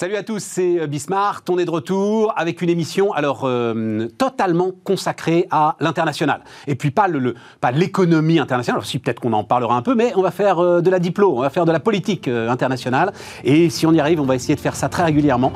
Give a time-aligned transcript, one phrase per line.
[0.00, 1.44] Salut à tous, c'est Bismarck.
[1.50, 6.42] On est de retour avec une émission alors euh, totalement consacrée à l'international.
[6.68, 8.84] Et puis pas le, pas l'économie internationale.
[8.84, 11.36] si peut-être qu'on en parlera un peu, mais on va faire euh, de la diplo,
[11.36, 13.12] on va faire de la politique euh, internationale.
[13.42, 15.52] Et si on y arrive, on va essayer de faire ça très régulièrement,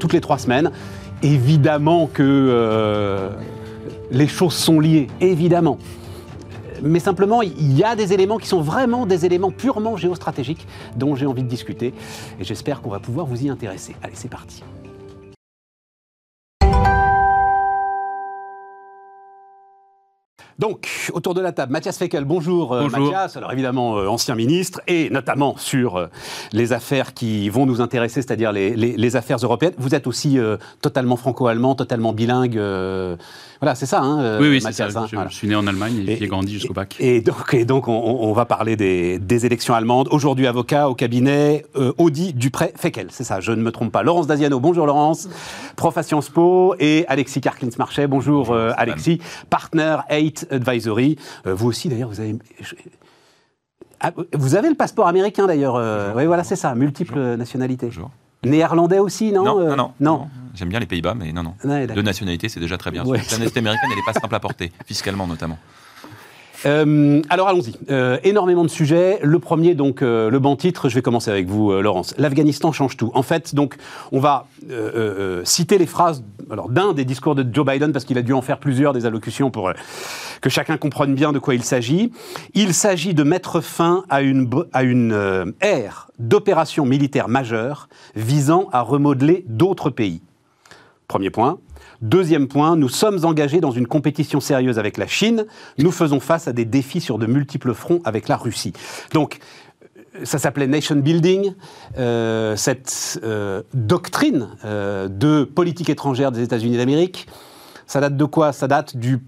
[0.00, 0.70] toutes les trois semaines.
[1.22, 3.28] Évidemment que
[4.10, 5.76] les choses sont liées, évidemment
[6.82, 11.14] mais simplement, il y a des éléments qui sont vraiment des éléments purement géostratégiques dont
[11.14, 11.94] j'ai envie de discuter.
[12.40, 13.94] Et j'espère qu'on va pouvoir vous y intéresser.
[14.02, 14.62] Allez, c'est parti.
[20.62, 24.80] Donc, autour de la table, Mathias Feckel, bonjour, euh, Mathias, alors évidemment euh, ancien ministre,
[24.86, 26.06] et notamment sur euh,
[26.52, 29.72] les affaires qui vont nous intéresser, c'est-à-dire les, affaires européennes.
[29.76, 30.38] Vous êtes aussi
[30.80, 32.54] totalement franco-allemand, totalement bilingue.
[33.60, 34.86] voilà, c'est ça, hein, Oui, oui, c'est ça.
[34.94, 36.94] Hein, je, suis né en Allemagne et, j'ai grandi jusqu'au bac.
[37.00, 40.06] Et donc, et donc on, va parler des, élections allemandes.
[40.12, 41.66] Aujourd'hui, avocat au cabinet
[41.98, 44.04] Audi Dupré-Feckel, c'est ça, je ne me trompe pas.
[44.04, 45.28] Laurence Daziano, bonjour Laurence,
[45.74, 51.16] prof à Sciences Po, et Alexis Karklins-Marchais, bonjour, Alexis, partner 8 Advisory.
[51.46, 52.36] Euh, vous aussi, d'ailleurs, vous avez.
[54.00, 55.76] Ah, vous avez le passeport américain, d'ailleurs.
[55.76, 57.90] Euh, oui, voilà, c'est ça, multiples nationalités.
[58.44, 60.28] Néerlandais aussi, non Non, euh, non, non.
[60.54, 61.54] J'aime bien les Pays-Bas, mais non, non.
[61.64, 63.04] Deux nationalités, c'est déjà très bien.
[63.04, 65.58] La nationalité américaine, elle n'est pas simple à porter, fiscalement notamment.
[66.66, 67.74] Euh, alors allons-y.
[67.90, 69.18] Euh, énormément de sujets.
[69.22, 72.14] Le premier, donc, euh, le bon titre, je vais commencer avec vous, Laurence.
[72.18, 73.10] L'Afghanistan change tout.
[73.14, 73.76] En fait, donc,
[74.12, 74.46] on va
[75.44, 76.22] citer les phrases
[76.68, 79.50] d'un des discours de Joe Biden, parce qu'il a dû en faire plusieurs des allocutions
[79.50, 79.72] pour
[80.40, 82.12] que chacun comprenne bien de quoi il s'agit.
[82.54, 88.82] Il s'agit de mettre fin à une, à une ère d'opérations militaires majeures visant à
[88.82, 90.22] remodeler d'autres pays.
[91.08, 91.58] Premier point.
[92.02, 95.46] Deuxième point, nous sommes engagés dans une compétition sérieuse avec la Chine.
[95.78, 98.72] Nous faisons face à des défis sur de multiples fronts avec la Russie.
[99.14, 99.38] Donc,
[100.16, 101.54] euh, ça s'appelait nation building,
[101.98, 107.28] euh, cette euh, doctrine de politique étrangère des États-Unis d'Amérique.
[107.86, 108.52] Ça date de quoi?
[108.52, 109.20] Ça date du,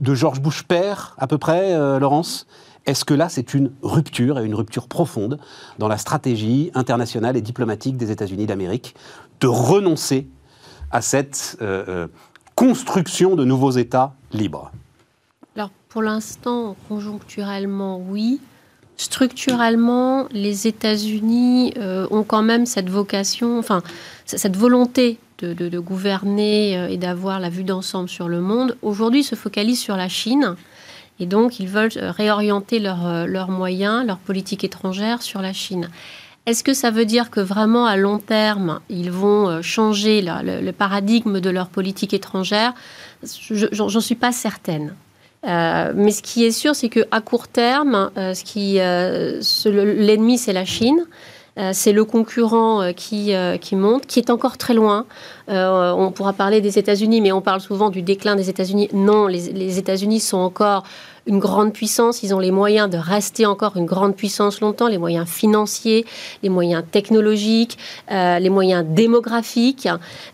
[0.00, 2.46] de George Bush père, à peu près, Laurence?
[2.86, 5.40] Est-ce que là, c'est une rupture, et une rupture profonde,
[5.78, 8.94] dans la stratégie internationale et diplomatique des États-Unis d'Amérique,
[9.40, 10.28] de renoncer
[10.92, 12.06] à cette euh, euh,
[12.54, 14.70] construction de nouveaux États libres
[15.56, 18.40] Alors, pour l'instant, conjoncturellement, oui.
[18.98, 23.82] Structurellement, les États-Unis euh, ont quand même cette vocation, enfin,
[24.26, 28.76] cette volonté de, gouverner et d'avoir la vue d'ensemble sur le monde.
[28.80, 30.54] Aujourd'hui, se focalisent sur la Chine.
[31.18, 35.90] Et donc, ils veulent réorienter leurs moyens, leur politique étrangère sur la Chine.
[36.44, 40.72] Est-ce que ça veut dire que vraiment à long terme, ils vont euh, changer le,
[40.72, 42.74] paradigme de leur politique étrangère?
[43.22, 44.94] J'en suis pas certaine.
[45.46, 48.34] Euh, mais ce qui est sûr, c'est qu'à court terme, euh,
[49.66, 51.06] l'ennemi, c'est la Chine.
[51.72, 53.32] c'est le concurrent qui,
[53.72, 55.06] monte, qui est encore très loin.
[55.46, 58.88] on pourra parler des États-Unis, mais on parle souvent du déclin des États-Unis.
[58.92, 60.82] Non, les États-Unis sont encore
[61.26, 64.98] une grande puissance, ils ont les moyens de rester encore une grande puissance longtemps, les
[64.98, 66.04] moyens financiers,
[66.42, 67.78] les moyens technologiques,
[68.10, 69.88] euh, les moyens démographiques.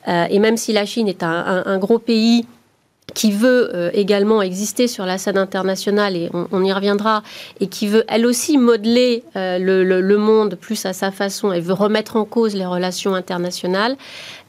[0.08, 2.46] Euh, et même si la Chine est un gros pays,
[3.14, 7.22] qui veut euh, également exister sur la scène internationale, et on, y reviendra,
[7.60, 11.72] et qui veut elle aussi modeler euh, le, monde plus à sa façon, elle veut
[11.72, 13.96] remettre en cause les relations internationales.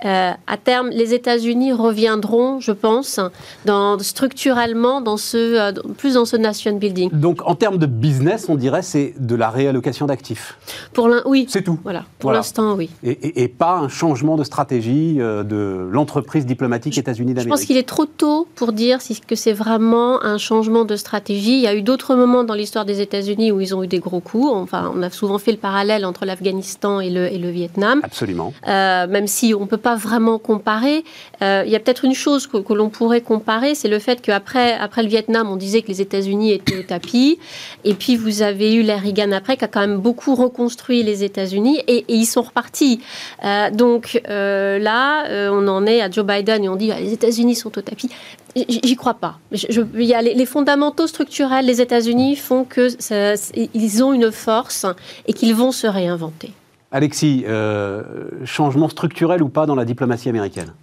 [0.06, 3.20] Euh, à terme, les États-Unis reviendront, je pense,
[3.66, 7.10] dans, structurellement dans ce, plus dans ce nation building.
[7.12, 10.58] Donc en termes de business, on dirait c'est de la réallocation d'actifs.
[10.94, 11.46] Pour oui.
[11.50, 11.80] C'est tout.
[11.84, 12.06] Voilà.
[12.20, 12.90] Pour l'instant, oui.
[13.04, 17.54] Et, et, pas un changement de stratégie de l'entreprise diplomatique États-Unis d'Amérique.
[17.54, 20.96] Je pense qu'il est trop tôt pour dire si que c'est vraiment un changement de
[20.96, 21.54] stratégie.
[21.54, 24.00] Il y a eu d'autres moments dans l'histoire des États-Unis où ils ont eu des
[24.00, 24.50] gros coups.
[24.52, 28.02] Enfin, on a souvent fait le parallèle entre l'Afghanistan et le, et le Vietnam.
[28.04, 28.54] Absolument.
[28.68, 31.04] Euh, même si on ne peut pas vraiment comparer.
[31.42, 34.74] Euh, il y a peut-être une chose que, l'on pourrait comparer, c'est le fait qu'après
[34.74, 37.40] après le Vietnam, on disait que les États-Unis étaient au tapis.
[37.84, 41.24] Et puis vous avez eu l'ère Reagan après, qui a quand même beaucoup reconstruit les
[41.24, 43.00] États-Unis et, ils sont repartis.
[43.46, 47.56] Euh, donc là, on en est à Joe Biden et on dit ah, les États-Unis
[47.56, 48.10] sont au tapis.
[48.56, 49.40] J'y crois pas.
[49.52, 54.86] il y a les, fondamentaux structurels des États-Unis font qu'ils ont une force
[55.28, 56.54] et qu'ils vont se réinventer.
[56.92, 58.04] Alexis, euh,
[58.46, 60.74] changement structurel ou pas dans la diplomatie américaine?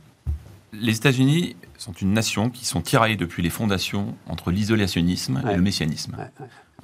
[0.72, 5.62] Les États-Unis sont une nation qui sont tiraillées depuis les fondations entre l'isolationnisme et le
[5.62, 6.16] messianisme.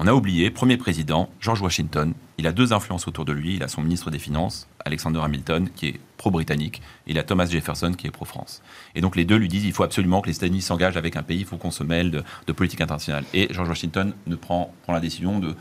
[0.05, 3.55] On a oublié, premier président, George Washington, il a deux influences autour de lui.
[3.55, 7.93] Il a son ministre des Finances, Alexander Hamilton, qui est pro-britannique, il a Thomas Jefferson,
[7.93, 8.63] qui est pro-France.
[8.97, 11.23] Et donc les deux lui disent il faut absolument que les États-Unis s'engagent avec un
[11.23, 13.25] pays, il faut qu'on se mêle de, politique internationale.
[13.33, 15.55] Et George Washington ne prend, prend la décision de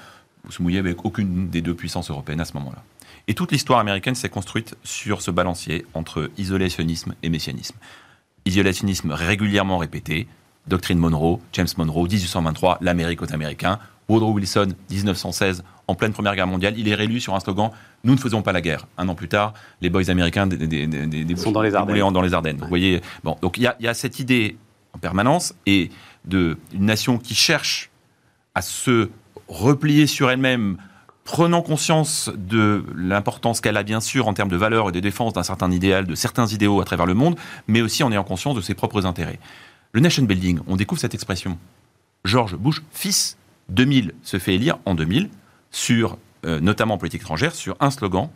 [0.50, 2.82] se mouiller avec aucune des deux puissances européennes à ce moment-là.
[3.28, 7.76] Et toute l'histoire américaine s'est construite sur ce balancier entre isolationnisme et messianisme.
[8.46, 10.28] Isolationnisme régulièrement répété,
[10.66, 13.78] doctrine Monroe, James Monroe, 1823, l'Amérique aux Américains,
[14.10, 17.72] Woodrow Wilson, 1916, en pleine Première Guerre mondiale, il est réélu sur un slogan
[18.04, 18.88] Nous ne faisons pas la guerre.
[18.98, 20.50] Un an plus tard, les boys américains
[21.36, 22.12] sont dans les Ardennes.
[22.12, 22.58] Dans les Ardennes.
[22.62, 24.58] Vous voyez, bon, donc il y, a cette idée
[24.94, 25.90] en permanence et
[26.26, 27.90] d'une nation qui cherche
[28.56, 29.10] à se
[29.48, 30.78] replier sur elle-même,
[31.24, 35.34] prenant conscience de l'importance qu'elle a bien sûr en termes de valeurs et de défense
[35.34, 37.38] d'un certain idéal, de certains idéaux à travers le monde,
[37.68, 39.40] mais aussi en ayant conscience de ses propres intérêts.
[39.94, 41.58] Le nation building, on découvre cette expression.
[42.24, 43.38] George Bush, fils
[43.70, 45.30] 2000 se fait élire en 2000
[45.72, 48.30] sur, euh, notamment en politique étrangère, sur un slogan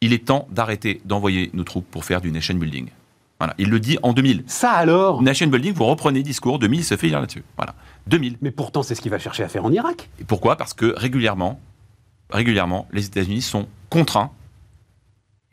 [0.00, 2.88] il est temps d'arrêter d'envoyer nos troupes pour faire du nation building.
[3.40, 4.44] Voilà, il le dit en 2000.
[4.46, 5.22] Ça alors?
[5.22, 7.44] Nation building, vous reprenez discours 2000, il se fait élire là-dessus.
[7.56, 7.74] Voilà,
[8.08, 8.38] 2000.
[8.42, 10.08] Mais pourtant, c'est ce qu'il va chercher à faire en Irak.
[10.20, 10.56] Et pourquoi?
[10.56, 11.60] Parce que régulièrement,
[12.30, 14.32] régulièrement, les États-Unis sont contraints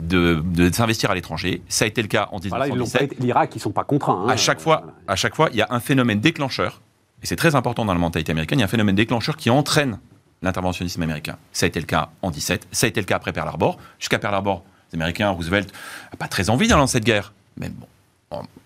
[0.02, 0.42] de,
[0.72, 1.62] s'investir à l'étranger.
[1.68, 3.20] Ça a été le cas en 1917.
[3.20, 4.24] L'Irak, ils sont pas contraints.
[4.26, 4.30] Hein.
[4.30, 6.82] à chaque fois, à chaque fois, il y a un phénomène déclencheur
[7.22, 9.50] et c'est très important dans la mentalité américaine, il y a un phénomène déclencheur qui
[9.50, 9.98] entraîne
[10.42, 11.36] l'interventionnisme américain.
[11.52, 13.78] Ça a été le cas en 17, ça a été le cas après Pearl Harbor.
[13.98, 15.72] Jusqu'à Pearl Harbor, les Américains, Roosevelt,
[16.12, 17.32] n'a pas très envie d'aller dans cette guerre.
[17.56, 17.86] Mais bon.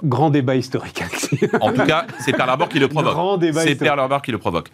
[0.03, 1.03] Grand débat historique.
[1.61, 3.43] en tout cas, c'est Pearl Harbor qui le provoque.
[3.55, 4.71] C'est Pearl Harbor qui le provoque.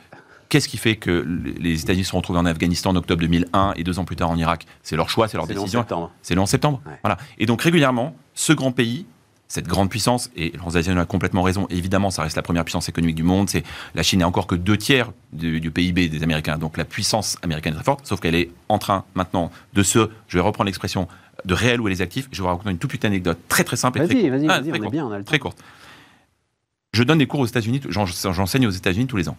[0.49, 1.27] Qu'est-ce qui fait que
[1.59, 4.37] les États-Unis se retrouvent en Afghanistan en octobre 2001 et deux ans plus tard en
[4.37, 4.65] Irak?
[4.83, 5.85] C'est leur choix, c'est leur décision.
[6.23, 6.81] C'est le 11 septembre.
[7.03, 7.19] Voilà.
[7.39, 9.07] Et donc régulièrement, ce grand pays
[9.49, 13.17] cette grande puissance, et Laurence a complètement raison, évidemment, ça reste la première puissance économique
[13.17, 13.63] du monde, c'est
[13.95, 17.75] la Chine n'est encore que deux tiers du, PIB des Américains, donc la puissance américaine
[17.75, 21.07] est très forte, sauf qu'elle est en train maintenant de se, je vais reprendre l'expression,
[21.45, 22.29] de réel est les actifs.
[22.33, 24.73] Je vais vous raconter une toute petite anecdote très très simple et très, vas-y, vas-y,
[24.73, 25.63] on est bien, on a le très courte.
[26.93, 29.37] Je donne des cours aux États-Unis, j'enseigne aux États-Unis tous les ans.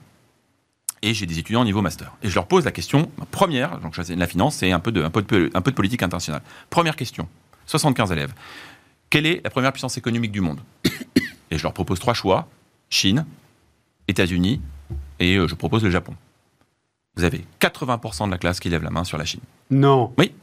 [1.01, 2.13] Et j'ai des étudiants au niveau master.
[2.24, 5.10] Et je leur pose la question, première, donc la finance, c'est un peu, de, un,
[5.10, 6.42] peu de, un peu de politique internationale.
[6.69, 7.27] Première question,
[7.65, 8.33] 75 élèves
[9.09, 10.59] quelle est la première puissance économique du monde
[11.51, 12.48] Et je leur propose trois choix
[12.89, 13.25] Chine,
[14.07, 14.62] États-Unis
[15.19, 16.13] et euh, je propose le Japon.
[17.15, 19.42] Vous avez 80% de la classe qui lève la main sur la Chine.
[19.71, 20.13] Non.
[20.18, 20.33] Oui.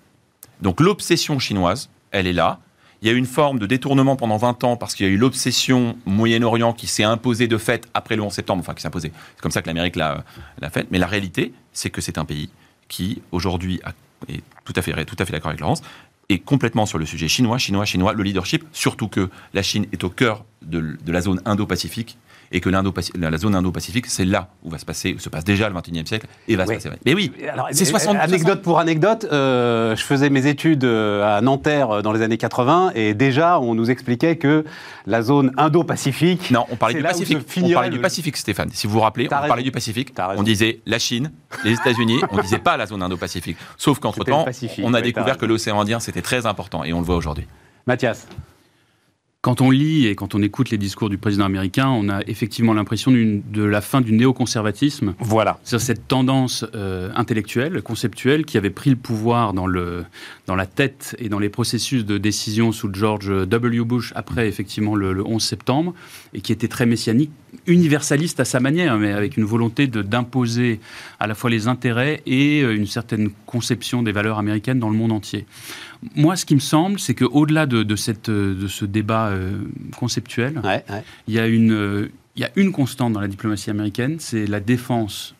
[0.60, 2.60] Donc l'obsession chinoise, elle est là.
[3.02, 5.12] Il y a eu une forme de détournement pendant 20 ans parce qu'il y a
[5.12, 8.88] eu l'obsession Moyen-Orient qui s'est imposée de fait après le 11 septembre, enfin qui s'est
[8.88, 9.12] imposée.
[9.36, 10.24] C'est comme ça que l'Amérique l'a
[10.70, 10.88] faite.
[10.90, 12.48] Mais la réalité, c'est que c'est un pays
[12.88, 13.80] qui, aujourd'hui,
[14.28, 15.82] est tout à fait, tout à fait d'accord avec Laurence,
[16.28, 20.04] est complètement sur le sujet chinois, chinois, chinois, le leadership, surtout que la Chine est
[20.04, 22.16] au cœur de la zone Indo-Pacifique
[22.54, 25.74] et que la zone Indo-Pacifique, c'est là où va se passer, se passe déjà le
[25.74, 26.88] 21e siècle et va se passer.
[27.04, 27.32] Mais oui,
[27.72, 32.12] c'est 60 Anecdote pour anecdote, euh, je faisais mes études euh, à Nanterre euh, dans
[32.12, 34.64] les années 80 et déjà on nous expliquait que
[35.04, 36.52] la zone Indo-Pacifique.
[36.52, 37.38] Non, on parlait du Pacifique.
[37.60, 38.70] On parlait du Pacifique, Stéphane.
[38.72, 40.14] Si vous vous rappelez, on parlait du Pacifique.
[40.36, 41.32] On disait la Chine,
[41.64, 43.56] les États-Unis, on disait pas la zone Indo-Pacifique.
[43.76, 44.46] Sauf qu'entre-temps,
[44.84, 47.46] on a découvert que l'océan Indien, c'était très important et on le voit aujourd'hui.
[47.86, 48.28] Mathias
[49.44, 52.72] quand on lit et quand on écoute les discours du président américain, on a effectivement
[52.72, 55.14] l'impression de la fin du néoconservatisme.
[55.18, 55.58] Voilà.
[55.64, 60.06] C'est cette tendance euh, intellectuelle, conceptuelle, qui avait pris le pouvoir dans, le,
[60.46, 63.84] dans la tête et dans les processus de décision sous George W.
[63.84, 65.92] Bush après effectivement le, 11 septembre,
[66.32, 67.30] et qui était très messianique,
[67.66, 70.80] universaliste à sa manière, mais avec une volonté d'imposer
[71.20, 74.96] à la fois les intérêts et euh, une certaine conception des valeurs américaines dans le
[74.96, 75.46] monde entier.
[76.14, 79.58] Moi, ce qui me semble, c'est qu'au-delà de, de, cette, de ce débat euh,
[79.96, 80.60] conceptuel,
[81.28, 84.46] Il, y a une, euh, il y a une constante dans la diplomatie américaine, c'est
[84.46, 85.34] la défense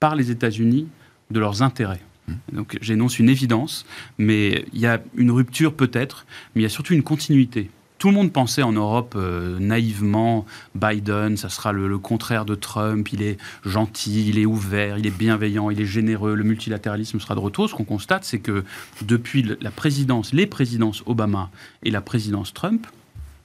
[0.00, 0.88] par les États-Unis
[1.30, 2.00] de leurs intérêts.
[2.28, 2.32] Mmh.
[2.52, 3.86] Donc j'énonce une évidence,
[4.18, 7.70] mais il y a une rupture peut-être, mais il y a surtout une continuité.
[7.98, 13.10] Tout le monde pensait en Europe euh, naïvement, Biden, ça sera le, contraire de Trump,
[13.12, 17.34] il est gentil, il est ouvert, il est bienveillant, il est généreux, le multilatéralisme sera
[17.34, 17.70] de retour.
[17.70, 18.64] Ce qu'on constate, c'est que
[19.02, 21.50] depuis la présidence, les présidences Obama
[21.84, 22.86] et la présidence Trump,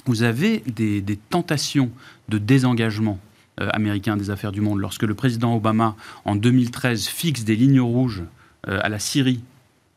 [0.05, 1.89] vous avez des, tentations
[2.27, 3.19] de désengagement
[3.61, 4.79] euh, américain des affaires du monde.
[4.79, 8.23] Lorsque le président Obama, en 2013, fixe des lignes rouges
[8.67, 9.43] euh, à la Syrie,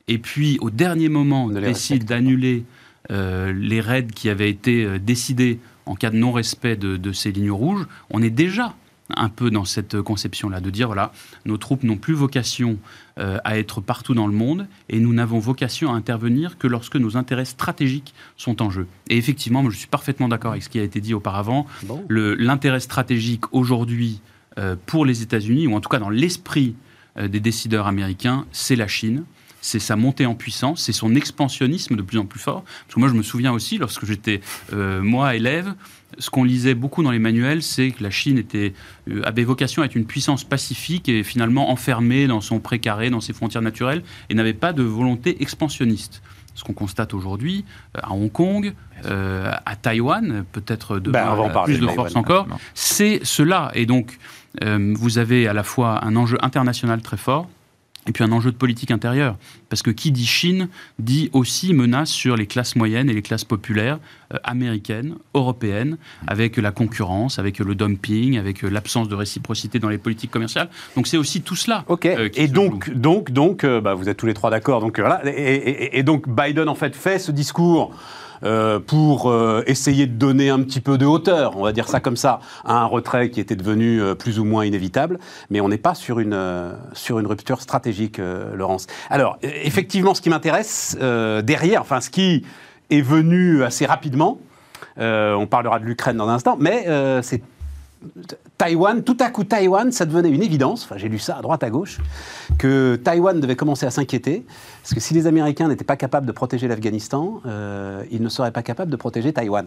[0.07, 2.65] et puis au dernier moment décide d'annuler
[3.11, 7.87] les raids qui avaient été euh, décidés en cas de non-respect de, ces lignes rouges,
[8.09, 8.75] on est déjà
[9.15, 11.13] un peu dans cette conception-là, de dire, voilà,
[11.45, 12.79] nos troupes n'ont plus vocation
[13.19, 16.97] euh, à être partout dans le monde et nous n'avons vocation à intervenir que lorsque
[16.97, 18.87] nos intérêts stratégiques sont en jeu.
[19.11, 21.67] Et effectivement, moi, je suis parfaitement d'accord avec ce qui a été dit auparavant.
[22.09, 24.23] L'intérêt stratégique aujourd'hui
[24.87, 26.75] pour les États-Unis, ou en tout cas dans l'esprit
[27.21, 29.25] des décideurs américains, c'est la Chine
[29.65, 32.65] c'est sa montée en puissance, c'est son expansionnisme de plus en plus fort.
[32.65, 34.43] Parce que moi, je me souviens aussi, lorsque j'étais,
[34.75, 35.73] euh, moi, élève,
[36.19, 38.75] ce qu'on lisait beaucoup dans les manuels, c'est que la Chine était,
[39.11, 43.23] euh, avait vocation à être une puissance pacifique et finalement enfermée dans son précaré, dans
[43.23, 46.21] ses frontières naturelles, et n'avait pas de volonté expansionniste.
[46.55, 47.65] Ce qu'on constate aujourd'hui
[47.97, 48.75] euh, à Hong Kong,
[49.07, 53.71] euh, à Taïwan, peut-être de Ben, on va en plus de force encore, c'est cela.
[53.75, 54.19] Et donc,
[54.63, 57.49] euh, vous avez à la fois un enjeu international très fort,
[58.07, 59.37] et puis un enjeu de politique intérieure.
[59.69, 60.69] Parce que qui dit Chine
[60.99, 63.99] dit aussi menace sur les classes moyennes et les classes populaires
[64.33, 65.97] euh, américaines, européennes,
[66.27, 70.69] avec la concurrence, avec le dumping, avec euh, l'absence de réciprocité dans les politiques commerciales.
[70.97, 71.85] Donc c'est aussi tout cela.
[71.89, 72.07] Ok.
[72.07, 74.81] euh, qui et donc, donc, donc, euh, bah, vous êtes tous les trois d'accord.
[74.81, 75.21] Donc voilà.
[75.27, 77.93] Et, et- et donc Biden en fait fait ce discours.
[78.45, 82.01] Euh, pour euh, essayer de donner un petit peu de hauteur, on va dire ça
[82.01, 85.19] comme ça, à un retrait qui était devenu euh, plus ou moins inévitable,
[85.51, 88.21] mais on n'est pas sur une, sur une rupture stratégique,
[88.55, 88.87] Laurence.
[89.11, 90.97] Alors, effectivement, ce qui m'intéresse
[91.43, 92.45] derrière, enfin, ce qui
[92.91, 94.39] est venu assez rapidement,
[94.97, 96.87] on parlera de l'Ukraine dans un instant, mais
[97.23, 97.43] c'est
[98.59, 101.63] Taïwan, tout à coup Taïwan, ça devenait une évidence, enfin j'ai lu ça à droite
[101.63, 101.99] à gauche,
[102.59, 104.45] que Taïwan devait commencer à s'inquiéter,
[104.83, 108.53] parce que si les Américains n'étaient pas capables de protéger l'Afghanistan, euh, ils ne seraient
[108.53, 109.67] pas capables de protéger Taïwan.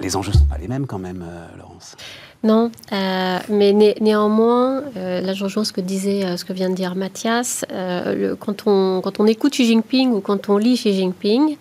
[0.00, 1.94] Les enjeux ne sont pas les mêmes quand même, euh, Laurence.
[2.42, 6.74] Non, euh, mais né- néanmoins, là je rejoins ce que disait, ce que vient de
[6.74, 7.64] dire Mathias.
[8.38, 11.58] quand, on, quand on écoute Xi Jinping ou quand on lit Xi Jinping,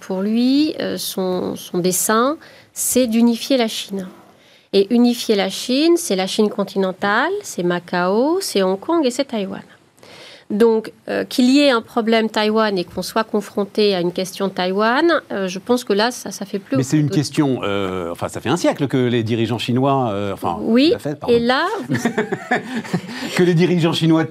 [0.00, 2.36] pour lui, son, son dessein,
[2.78, 4.06] c'est d'unifier la Chine.
[4.72, 9.24] Et unifier la Chine, c'est la Chine continentale, c'est Macao, c'est Hong Kong et c'est
[9.24, 9.64] Taïwan.
[10.50, 14.48] Donc, euh, qu'il y ait un problème Taïwan et qu'on soit confronté à une question
[14.48, 16.78] Taïwan, euh, je pense que là, ça, ça fait plus.
[16.78, 20.56] Mais c'est une question, euh, enfin ça fait un siècle que les dirigeants chinois, enfin
[20.62, 21.66] Oui, fait, et là,
[23.36, 24.24] que les dirigeants chinois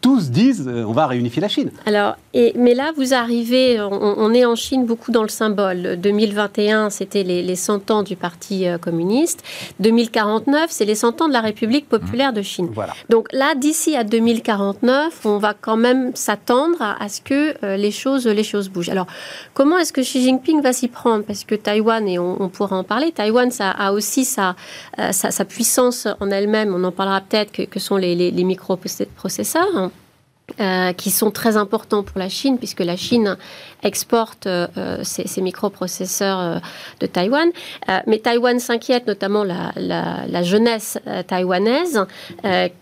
[0.00, 1.70] tous disent on va réunifier la Chine.
[1.84, 5.98] Alors, et, mais là, vous arrivez, on, on est en Chine beaucoup dans le symbole.
[6.00, 9.44] 2021, c'était les, les 100 ans du Parti communiste.
[9.80, 12.70] 2049, c'est les 100 ans de la République populaire de Chine.
[12.72, 12.94] Voilà.
[13.10, 17.90] Donc là, d'ici à 2049, on va quand même s'attendre à, ce que euh, les,
[17.90, 18.90] choses, les choses bougent.
[18.90, 19.06] Alors,
[19.54, 21.24] comment est-ce que Xi Jinping va s'y prendre?
[21.24, 24.56] Parce que Taïwan, et on, pourra en parler, Taïwan ça a aussi sa,
[24.98, 28.30] euh, sa, sa puissance en elle-même, on en parlera peut-être, que, que sont les, les,
[28.30, 29.90] les microprocesseurs.
[30.60, 33.36] euh, qui sont très importants pour la Chine, puisque la Chine
[33.82, 34.48] exporte
[35.02, 36.62] ces, ces microprocesseurs
[37.00, 37.50] de Taïwan.
[38.06, 42.06] Mais Taïwan s'inquiète, notamment la, la- la jeunesse taïwanaise,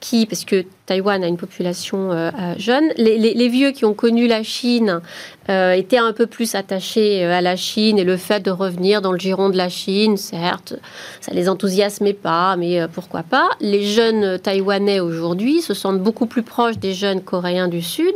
[0.00, 4.28] qui, parce que Taïwan a une population euh, euh, jeune, les, vieux qui ont connu
[4.28, 5.00] la Chine
[5.48, 9.12] euh, étaient un peu plus attachés à la Chine et le fait de revenir dans
[9.12, 10.74] le giron de la Chine, certes,
[11.20, 13.48] ça les enthousiasmait pas, mais pourquoi pas.
[13.60, 18.14] Les jeunes taïwanais aujourd'hui se sentent beaucoup plus proches des jeunes coréens du Sud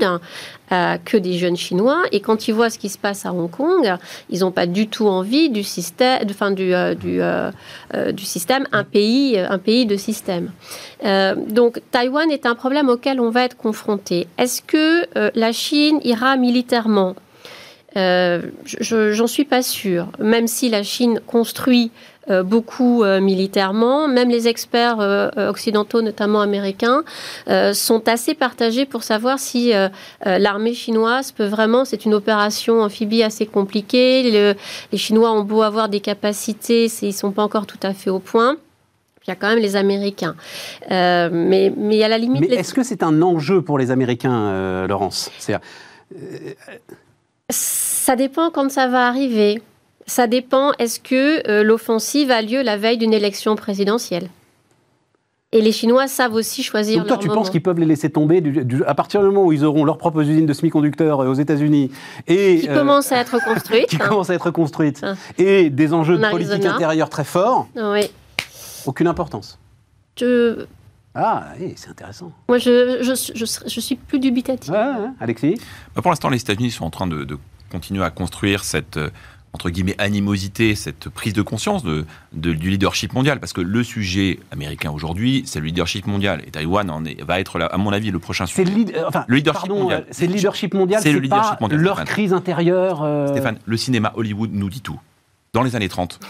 [1.04, 2.02] que des jeunes chinois.
[2.12, 3.92] Et quand ils voient ce qui se passe à Hong Kong,
[4.28, 9.58] ils n'ont pas du tout envie du système, enfin, du, du, système, un pays, un
[9.58, 10.50] pays de système.
[11.02, 14.26] Donc Taïwan est un problème auquel on va être confronté.
[14.37, 17.14] Est-ce que euh, la Chine ira militairement?
[17.97, 20.07] Euh, je- J'en suis pas sûre.
[20.19, 21.90] Même si la Chine construit
[22.29, 24.99] euh, beaucoup euh, militairement, même les experts
[25.55, 27.02] occidentaux, notamment américains,
[27.73, 29.73] sont assez partagés pour savoir si
[30.47, 31.85] l'armée chinoise peut vraiment.
[31.85, 34.31] C'est une opération amphibie assez compliquée.
[34.31, 34.55] Le-
[34.93, 38.21] les Chinois ont beau avoir des capacités, ils sont pas encore tout à fait au
[38.21, 38.57] point.
[39.30, 40.34] Il y a quand même les Américains.
[40.90, 43.92] Euh, mais, mais à la limite, Mais les- est-ce que c'est un enjeu pour les
[43.92, 45.30] Américains, euh, Laurence?
[45.38, 45.64] C'est-à-dire,
[47.49, 49.62] Ça dépend quand ça va arriver.
[50.06, 54.28] Ça dépend, est-ce que euh, l'offensive a lieu la veille d'une élection présidentielle?
[55.52, 57.40] Et les Chinois savent aussi choisir Donc toi, leur tu moment.
[57.40, 59.84] penses qu'ils peuvent les laisser tomber du- du- à partir du moment où ils auront
[59.84, 61.90] leurs propres usines de semi-conducteurs euh, aux États-Unis
[62.28, 63.87] et Qui euh, commencent à être construites.
[63.87, 65.16] qui commencent à être construites Hein.
[65.38, 68.02] et des enjeux En de politique intérieure très forts, Oui.
[68.87, 69.58] Aucune importance.
[70.18, 70.66] Je-
[71.14, 72.32] Ah, eh, c'est intéressant.
[72.49, 74.72] moi, je, je, je, je suis plus dubitative.
[74.72, 75.08] Ouais, ouais.
[75.20, 75.56] Alexis
[75.94, 77.37] Bah, Pour l'instant, les États-Unis sont en train de, de
[77.72, 79.10] continuer à construire cette euh,
[79.52, 83.82] entre guillemets animosité, cette prise de conscience de, de- du leadership mondial, parce que le
[83.82, 87.76] sujet américain aujourd'hui, c'est le leadership mondial, et Taïwan en est, va être, là, à
[87.76, 88.70] mon avis, le prochain C'est sujet.
[88.70, 90.02] le, lead- euh, enfin, Le leadership pardon, mondial.
[90.02, 92.14] euh, C'est le leadership mondial, C'est le leadership pas mondial, leur Stéphane.
[92.14, 93.02] crise intérieure.
[93.02, 95.00] euh, Stéphane, le cinéma Hollywood nous dit tout.
[95.52, 96.20] Dans les années 30,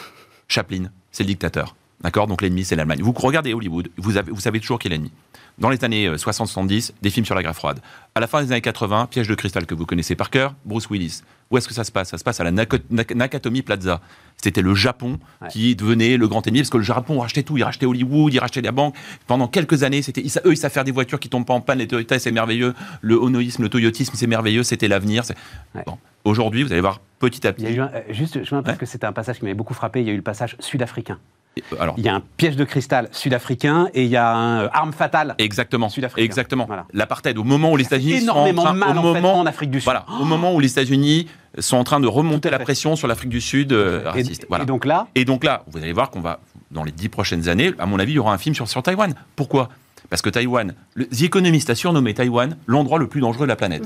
[0.48, 1.76] Chaplin, c'est le dictateur.
[2.02, 3.00] D'accord Donc l'ennemi, c'est l'Allemagne.
[3.02, 5.12] Vous regardez Hollywood, vous, avez, vous savez toujours qui est l'ennemi.
[5.58, 7.80] Dans les années 60-70, des films sur la guerre froide.
[8.14, 10.88] À la fin des années 80, Piège de cristal que vous connaissez par cœur, Bruce
[10.88, 11.20] Willis.
[11.50, 12.08] Où est-ce que ça se passe?
[12.08, 14.00] Ça se passe à la Nakatomi Plaza.
[14.42, 15.18] C'était le Japon
[15.50, 17.58] qui devenait le grand ennemi, parce que le Japon rachetait tout.
[17.58, 18.94] Il rachetait Hollywood, il rachetait la banque.
[19.26, 21.78] Pendant quelques années, c'était, eux, ils savent faire des voitures qui tombent pas en panne.
[21.78, 22.72] Les Toyota, c'est merveilleux.
[23.02, 24.62] Le Honoïsme, le Toyotisme, c'est merveilleux.
[24.62, 25.24] C'était l'avenir.
[26.24, 27.64] Aujourd'hui, vous allez voir petit à petit.
[27.64, 29.74] Il y a eu euh, juste, je parce que c'était un passage qui m'avait beaucoup
[29.74, 30.00] frappé.
[30.00, 31.18] Il y a eu le passage sud-africain.
[31.78, 34.68] Alors, il y a un piège de cristal sud-africain et il y a un euh,
[34.72, 35.34] arme fatale.
[35.38, 35.88] Exactement.
[35.88, 36.24] Sud-africain.
[36.24, 36.68] Exactement.
[36.92, 37.36] L'apartheid.
[37.38, 39.84] Au moment où les États-Unis sont en, train, mal, au moment, en, Afrique du Sud.
[39.84, 40.06] Voilà.
[40.20, 41.26] Au moment où les États-Unis
[41.58, 44.46] sont en train de remonter la pression sur l'Afrique du Sud euh, raciste.
[44.48, 44.64] Voilà.
[44.64, 45.08] Et donc là.
[45.14, 46.40] Et donc là, vous allez voir qu'on va
[46.70, 48.82] dans les dix prochaines années, à mon avis, il y aura un film sur, sur
[48.82, 49.14] Taïwan.
[49.34, 49.68] Pourquoi?
[50.08, 53.56] Parce que Taïwan, le, The Economist a surnommé Taïwan l'endroit le plus dangereux de la
[53.56, 53.84] planète.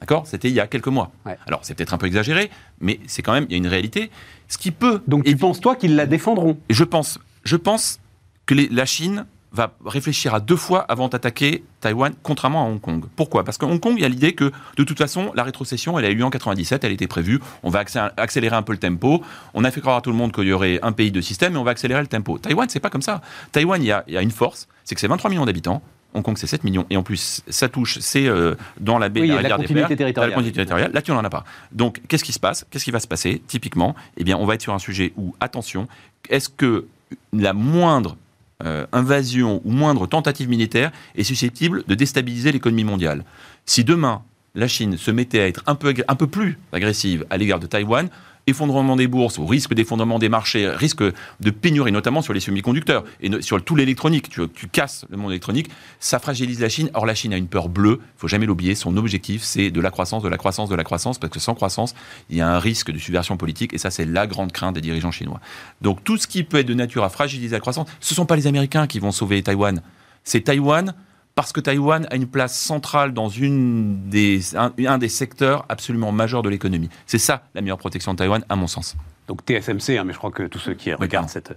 [0.00, 0.26] D'accord?
[0.26, 1.10] C'était il y a quelques mois.
[1.46, 2.50] Alors, c'est peut-être un peu exagéré,
[2.80, 4.10] mais c'est quand même, il y a une réalité.
[4.48, 5.02] Ce qui peut.
[5.06, 6.58] Donc, tu penses, toi, qu'ils la défendront?
[6.68, 8.00] Je pense je pense
[8.44, 13.04] que la Chine va réfléchir à deux fois avant d'attaquer Taïwan, contrairement à Hong Kong.
[13.14, 13.44] Pourquoi?
[13.44, 16.04] Parce qu'à Hong Kong, il y a l'idée que, de toute façon, la rétrocession, elle
[16.04, 17.84] a eu lieu en 97, elle était prévue, on va
[18.16, 19.22] accélérer un peu le tempo,
[19.54, 21.54] on a fait croire à tout le monde qu'il y aurait un pays de système,
[21.54, 22.36] et on va accélérer le tempo.
[22.36, 23.22] Taïwan, c'est pas comme ça.
[23.52, 25.80] Taïwan, il y a, il y a une force, c'est que c'est 23 millions d'habitants,
[26.16, 26.86] Hong Kong, c'est 7 millions.
[26.90, 30.30] Et en plus, ça touche, c'est euh, dans la baie de la, la continuité territoriale.
[30.30, 30.92] La continuité territoriale.
[30.92, 31.44] Là, tu n'en as pas.
[31.72, 32.66] Donc, qu'est-ce qui se passe?
[32.70, 35.34] Qu'est-ce qui va se passer Typiquement, eh bien, on va être sur un sujet où,
[35.40, 35.86] attention,
[36.30, 36.86] est-ce que
[37.32, 38.16] la moindre
[38.64, 43.24] euh, invasion ou moindre tentative militaire est susceptible de déstabiliser l'économie mondiale?
[43.66, 44.22] Si demain,
[44.54, 47.66] la Chine se mettait à être un peu, un peu plus agressive à l'égard de
[47.66, 48.08] Taïwan,
[48.46, 53.30] effondrement des bourses, risque d'effondrement des marchés, risque de pénurie, notamment sur les semi-conducteurs et
[53.42, 54.28] sur tout l'électronique.
[54.28, 56.90] Tu, tu, casses le monde électronique, ça fragilise la Chine.
[56.94, 58.74] Or, la Chine a une peur bleue, il faut jamais l'oublier.
[58.74, 61.54] Son objectif, c'est de la croissance, de la croissance, de la croissance, parce que sans
[61.54, 61.94] croissance,
[62.30, 64.80] il y a un risque de subversion politique, et ça, c'est la grande crainte des
[64.80, 65.40] dirigeants chinois.
[65.80, 68.26] Donc, tout ce qui peut être de nature à fragiliser la croissance, ce ne sont
[68.26, 69.82] pas les Américains qui vont sauver Taïwan.
[70.24, 70.94] C'est Taïwan
[71.36, 76.42] parce que Taïwan a une place centrale dans une des, un, des secteurs absolument majeurs
[76.42, 76.88] de l'économie.
[77.04, 78.96] C'est ça la meilleure protection de Taïwan, à mon sens.
[79.28, 81.52] Donc TSMC, hein, mais je crois que tous ceux qui regardent cette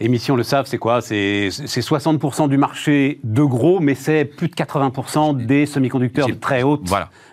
[0.00, 1.00] émission le savent, c'est quoi?
[1.00, 6.64] C'est 60% du marché de gros, mais c'est plus de 80% des semi-conducteurs de très
[6.64, 6.90] haute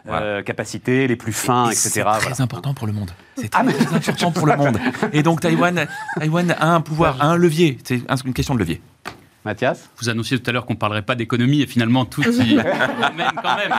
[0.08, 1.90] euh, capacité, les plus fins, etc.
[1.90, 3.10] C'est très important pour le monde.
[3.36, 4.78] C'est ah, très, important pour le monde.
[5.14, 5.88] Et donc Taïwan,
[6.20, 7.80] Taïwan a un pouvoir, a un levier.
[7.84, 8.82] C'est une question de levier.
[9.44, 12.56] Mathias Vous annonciez tout à l'heure qu'on ne parlerait pas d'économie et finalement tout y
[12.56, 13.74] mène quand même.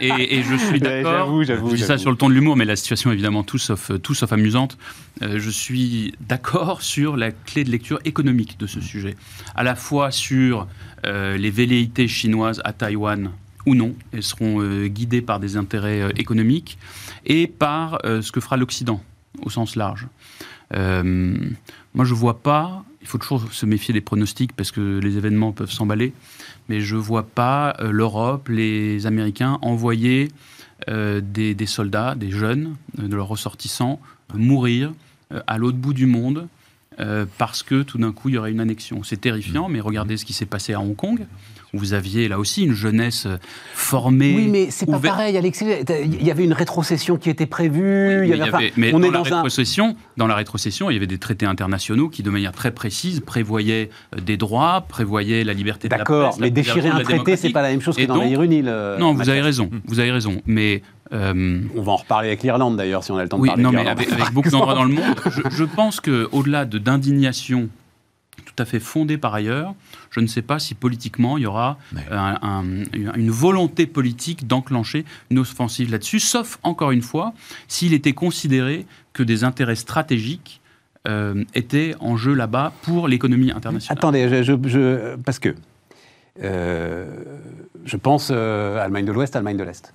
[0.00, 1.42] Et, je suis d'accord.
[1.42, 3.90] Je dis ça sur le ton de l'humour, mais la situation est évidemment tout sauf,
[4.02, 4.76] tout sauf amusante.
[5.22, 9.16] Euh, je suis d'accord sur la clé de lecture économique de ce sujet.
[9.54, 10.66] À la fois sur
[11.06, 13.30] euh, les velléités chinoises à Taïwan
[13.64, 16.78] ou non, elles seront euh, guidées par des intérêts économiques
[17.24, 19.02] et par ce que fera l'Occident
[19.42, 20.06] au sens large.
[20.72, 25.16] moi, je ne vois pas il faut toujours se méfier des pronostics parce que les
[25.16, 26.12] événements peuvent s'emballer.
[26.68, 30.28] Mais je ne vois pas euh, l'Europe, les Américains envoyer
[30.88, 34.00] euh, des, soldats, des jeunes, euh, de leurs ressortissants,
[34.34, 34.92] mourir
[35.46, 36.48] à l'autre bout du monde
[37.38, 39.04] parce que tout d'un coup il y aurait une annexion.
[39.04, 41.26] C'est terrifiant, mais regardez ce qui s'est passé à Hong Kong
[41.72, 43.36] vous aviez là aussi une jeunesse euh,
[43.74, 44.34] formée.
[44.36, 45.66] Oui, mais c'est pas pareil, Alexis.
[46.04, 48.26] Il y avait une rétrocession qui était prévue.
[48.28, 50.96] il y avait, mais on dans, est la dans, rétrocession, dans la rétrocession, il y
[50.96, 55.52] avait des traités internationaux qui, de manière très précise, prévoyaient euh, des droits, prévoyaient la
[55.52, 56.16] liberté de la presse.
[56.16, 58.72] D'accord, mais déchirer un traité, c'est pas la même chose que dans la Irunil.
[58.98, 59.70] non, vous avez raison.
[59.86, 60.42] Vous avez raison.
[60.46, 63.46] Mais euh, on va en reparler avec l'Irlande d'ailleurs, si on a le temps de
[63.46, 63.62] parler.
[63.62, 67.68] Non, mais avec, beaucoup d'endroits dans le monde, je, je pense qu'au-delà de d'indignation
[68.56, 69.74] tout à fait fondée par ailleurs,
[70.10, 71.78] je ne sais pas si politiquement il y aura
[72.10, 77.34] une volonté politique d'enclencher une offensive là-dessus, sauf encore une fois
[77.68, 80.60] s'il était considéré que des intérêts stratégiques
[81.06, 83.98] euh, étaient en jeu là-bas pour l'économie internationale.
[83.98, 85.54] Attendez, je, parce que
[86.42, 87.06] euh,
[87.84, 89.94] je pense euh, Allemagne de l'Ouest, Allemagne de l'Est.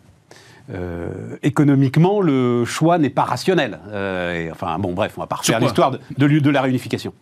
[1.43, 3.79] économiquement, le choix n'est pas rationnel.
[4.51, 7.13] enfin, bon, bref, on va pas refaire l'histoire de, de la réunification.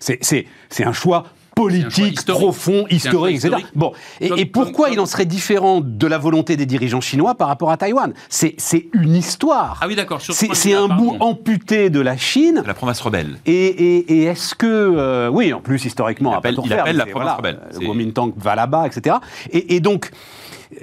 [0.00, 0.46] C'est
[0.84, 3.64] un choix politique, profond, historique, etc.
[3.74, 7.70] Bon, et, pourquoi il en serait différent de la volonté des dirigeants chinois par rapport
[7.70, 8.12] à Taïwan?
[8.28, 9.78] C'est une histoire.
[9.80, 10.20] Ah oui, d'accord.
[10.20, 12.62] C'est un bout amputé de la Chine.
[12.62, 13.38] De la province rebelle.
[13.46, 17.60] Et, est-ce que, euh, oui, en plus historiquement, il appelle, il appelle la province rebelle.
[17.72, 19.16] Le Kuomintang va là-bas, etc.
[19.52, 20.10] Et, donc,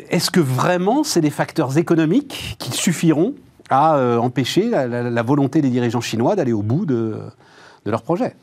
[0.10, 3.34] est-ce que vraiment c'est des facteurs économiques qui suffiront
[3.70, 7.20] à euh, empêcher la, volonté des dirigeants chinois d'aller au bout de,
[7.86, 8.36] de leur projet?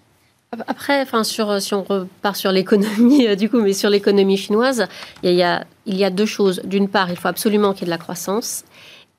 [0.66, 4.86] Après, sur, si on repart sur l'économie, euh, du coup, mais sur l'économie chinoise,
[5.22, 6.60] il y, a, il y a deux choses.
[6.64, 8.64] D'une part, il faut absolument qu'il y ait de la croissance.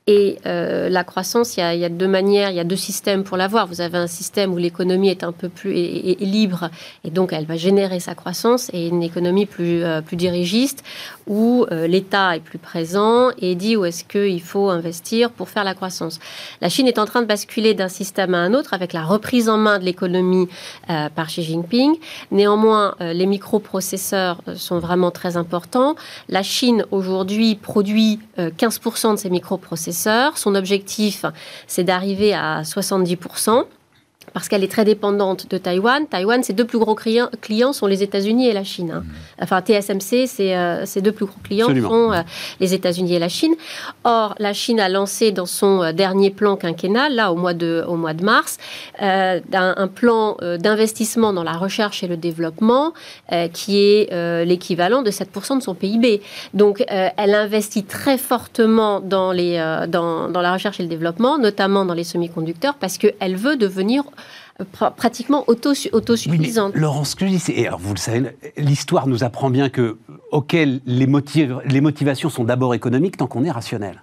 [0.08, 3.36] Et euh, la croissance, il y, a, deux manières, il y a deux systèmes pour
[3.36, 3.66] l'avoir.
[3.66, 6.70] Vous avez un système où l'économie est un peu plus libre
[7.02, 10.84] et donc elle va générer sa croissance, et une économie plus, euh, dirigiste
[11.26, 15.64] où euh, l'État est plus présent et dit où est-ce qu'il faut investir pour faire
[15.64, 16.20] la croissance.
[16.60, 19.48] La Chine est en train de basculer d'un système à un autre avec la reprise
[19.48, 20.46] en main de l'économie
[20.86, 21.96] par Xi Jinping.
[22.30, 25.96] Néanmoins, les microprocesseurs sont vraiment très importants.
[26.28, 29.95] La Chine aujourd'hui produit 15% de ses microprocesseurs
[30.36, 31.24] son objectif,
[31.66, 33.64] c'est d'arriver à 70%
[34.36, 36.06] parce qu'elle est très dépendante de Taïwan.
[36.06, 38.92] Taïwan, ses deux plus gros clients, sont les États-Unis et la Chine.
[38.94, 39.00] Hein.
[39.00, 39.42] Mmh.
[39.44, 42.20] Enfin, TSMC, euh, ses deux plus gros clients sont euh,
[42.60, 43.54] les États-Unis et la Chine.
[44.04, 47.82] Or, la Chine a lancé dans son euh, dernier plan quinquennal, là, au mois de,
[47.88, 48.58] au mois de mars,
[49.00, 52.92] un, plan d'investissement dans la recherche et le développement
[53.52, 56.20] qui est l'équivalent de 7% de son PIB.
[56.54, 59.56] Donc, elle investit très fortement dans, les,
[59.88, 64.04] dans, dans la recherche et le développement, notamment dans les semi-conducteurs, parce qu'elle veut devenir
[64.96, 66.72] pratiquement auto, autosuffisante.
[66.74, 69.68] Oui, Laurence, ce que je dis, c'est, alors vous le savez, l'histoire nous apprend bien
[69.68, 69.98] que,
[70.32, 74.02] ok, les, les motivations sont d'abord économiques tant qu'on est rationnel.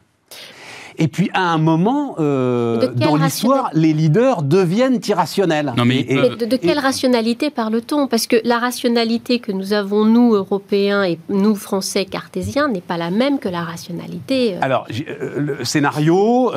[0.97, 5.73] Et puis à un moment, euh, dans l'histoire, les leaders deviennent irrationnels.
[5.77, 8.07] Non, mais, de, quelle rationalité parle-t-on?
[8.07, 12.97] Parce que la rationalité que nous avons, nous, Européens, et nous, Français, cartésiens, n'est pas
[12.97, 14.55] la même que la rationalité.
[14.55, 14.59] Euh.
[14.61, 16.51] Alors, euh, le scénario,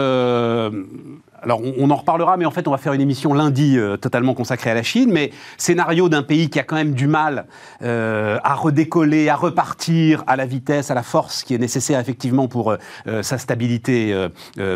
[1.43, 4.35] alors on, en reparlera, mais en fait on va faire une émission lundi euh, totalement
[4.35, 7.47] consacrée à la Chine, mais scénario d'un pays qui a quand même du mal
[7.83, 12.49] euh, à redécoller, à repartir à la vitesse, à la force qui est nécessaire effectivement
[12.49, 12.73] pour
[13.07, 14.29] euh, sa stabilité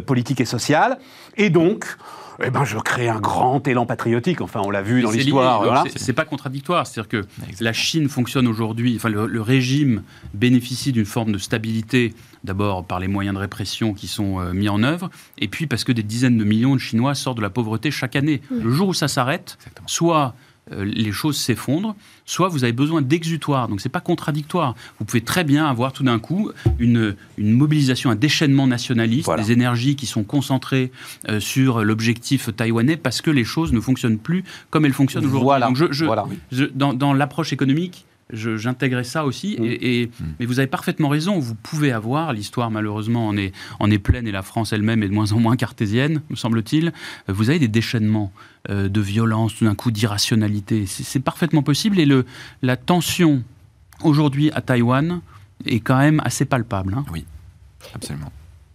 [0.07, 0.99] politique et sociale.
[1.37, 1.96] Et donc,
[2.42, 4.40] eh ben, je crée un grand élan patriotique.
[4.40, 5.62] Enfin, on l'a vu dans l'histoire.
[5.62, 5.85] Voilà.
[5.96, 6.87] C'est pas contradictoire.
[6.87, 7.26] C'est-à-dire que
[7.61, 10.03] la Chine fonctionne aujourd'hui, enfin, le, régime
[10.35, 14.68] bénéficie d'une forme de stabilité, d'abord par les moyens de répression qui sont euh, mis
[14.68, 17.50] en œuvre, et puis parce que des dizaines de millions de Chinois sortent de la
[17.50, 18.40] pauvreté chaque année.
[18.50, 23.68] Le jour où ça s'arrête, soit euh, les choses s'effondrent, soit vous avez besoin d'exutoire.
[23.68, 24.74] Donc c'est pas contradictoire.
[24.98, 29.52] Vous pouvez très bien avoir tout d'un coup une, une, mobilisation, un déchaînement nationaliste, des
[29.52, 30.92] énergies qui sont concentrées
[31.28, 35.44] euh, sur l'objectif taïwanais parce que les choses ne fonctionnent plus comme elles fonctionnent aujourd'hui.
[35.44, 36.26] Voilà.
[36.50, 39.57] je, dans, dans l'approche économique, j'intégrais ça aussi.
[39.59, 39.64] Mm.
[39.64, 40.25] Et, mm.
[40.40, 41.38] Mais vous avez parfaitement raison.
[41.38, 45.09] Vous pouvez avoir, l'histoire malheureusement en est, en est pleine et la France elle-même est
[45.09, 46.93] de moins en moins cartésienne, me semble-t-il.
[47.29, 48.33] Vous avez des déchaînements
[48.69, 50.85] euh, de violence, tout d'un coup d'irrationalité.
[50.87, 51.99] C'est parfaitement possible.
[51.99, 52.27] Et le,
[52.62, 53.43] la tension
[54.03, 55.21] aujourd'hui à Taïwan
[55.66, 56.95] est quand même assez palpable.
[56.97, 57.05] Hein.
[57.12, 57.25] Oui,
[57.95, 58.33] absolument.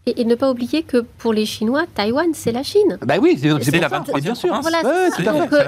[0.08, 3.00] Et, ne pas oublier que pour les Chinois, Taïwan, c'est la Chine.
[3.06, 4.56] Bah oui, c'est la 23e bien sûr.
[4.62, 4.84] Voilà,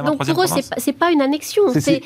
[0.03, 1.63] donc, pour eux, c'est pas une annexion.
[1.73, 2.01] C'est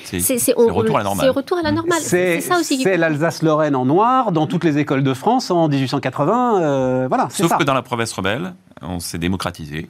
[0.55, 1.25] retour à la normale.
[1.25, 1.99] C'est retour à la normale.
[2.01, 2.81] C'est ça aussi.
[2.81, 6.61] C'est l'Alsace-Lorraine en noir dans toutes les écoles de France en 1880.
[6.61, 7.27] Euh, voilà.
[7.29, 9.89] Sauf que dans la province rebelle, on s'est démocratisé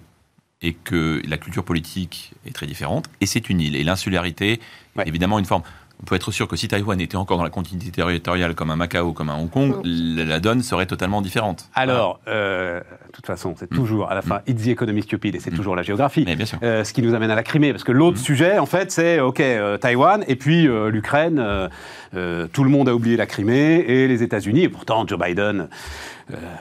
[0.62, 3.06] et que la culture politique est très différente.
[3.20, 3.76] Et c'est une île.
[3.76, 4.60] Et l'insularité,
[5.06, 5.64] évidemment, une forme
[6.02, 8.76] on peut être sûr que si Taïwan était encore dans la continuité territoriale comme un
[8.76, 11.70] Macao, comme un Hong Kong, la, donne serait totalement différente.
[11.76, 13.76] Alors, euh, de toute façon, c'est mm.
[13.76, 14.52] toujours à la fin, mm.
[14.52, 15.56] it's the economy stupid, et c'est mm.
[15.56, 16.26] toujours la géographie.
[16.26, 16.58] bien sûr.
[16.64, 19.20] Euh, ce qui nous amène à la Crimée, parce que l'autre sujet, en fait, c'est,
[19.20, 21.70] OK, euh, Taïwan, et puis l'Ukraine,
[22.12, 25.68] tout le monde a oublié la Crimée, et les États-Unis, et pourtant Joe Biden...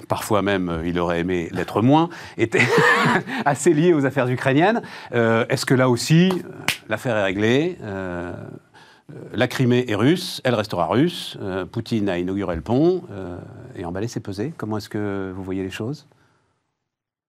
[0.08, 2.66] parfois même, il aurait aimé l'être moins, était
[3.44, 4.82] assez lié aux affaires ukrainiennes.
[5.12, 6.32] Est-ce que là aussi,
[6.88, 7.78] l'affaire est réglée?
[7.82, 8.32] Euh,
[9.32, 11.36] la Crimée est russe, elle restera russe.
[11.40, 13.38] Euh, Poutine a inauguré le pont euh,
[13.76, 14.52] et emballé c'est pesé.
[14.56, 16.06] Comment est-ce que vous voyez les choses?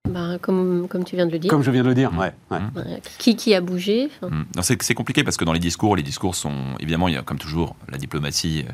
[0.09, 1.49] Ben, comme, comme, tu viens de le dire.
[1.49, 2.33] Comme je viens de le dire, ouais.
[3.19, 4.61] Qui, qui a bougé mmh.
[4.61, 6.75] C'est compliqué parce que dans les discours, les discours sont.
[6.79, 8.65] Évidemment, il y a comme toujours la diplomatie.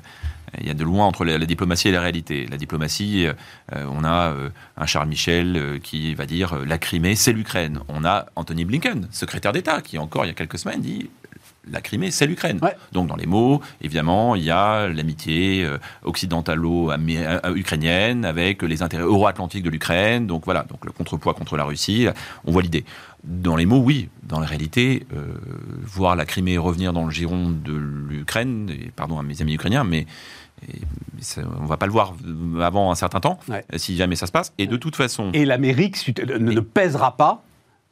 [0.60, 2.48] Il y a de loin entre la, diplomatie et la réalité.
[2.50, 3.28] La diplomatie,
[3.74, 4.34] on a
[4.78, 7.82] un Charles Michel qui va dire la Crimée, c'est l'Ukraine.
[7.90, 11.10] On a Anthony Blinken, secrétaire d'État, qui encore il y a quelques semaines dit
[11.72, 12.60] la Crimée, c'est l'Ukraine.
[12.92, 19.64] Donc dans les mots, évidemment, il y a l'amitié euh, occidentalo-ukrainienne avec les intérêts euro-atlantiques
[19.64, 20.28] de l'Ukraine.
[20.28, 22.08] Donc voilà, donc le contrepoids contre la Russie,
[22.46, 22.86] on voit l'idée.
[23.24, 24.10] Dans les mots, oui.
[24.24, 25.34] Dans la réalité, euh,
[25.84, 29.84] voir la Crimée revenir dans le giron de l'Ukraine, et pardon à mes amis ukrainiens,
[29.84, 30.06] mais
[31.38, 32.14] on on va pas le voir
[32.62, 33.40] avant un certain temps,
[33.76, 34.54] si jamais ça se passe.
[34.58, 35.32] Et de toute façon.
[35.34, 37.44] Et l'Amérique ne, pèsera pas.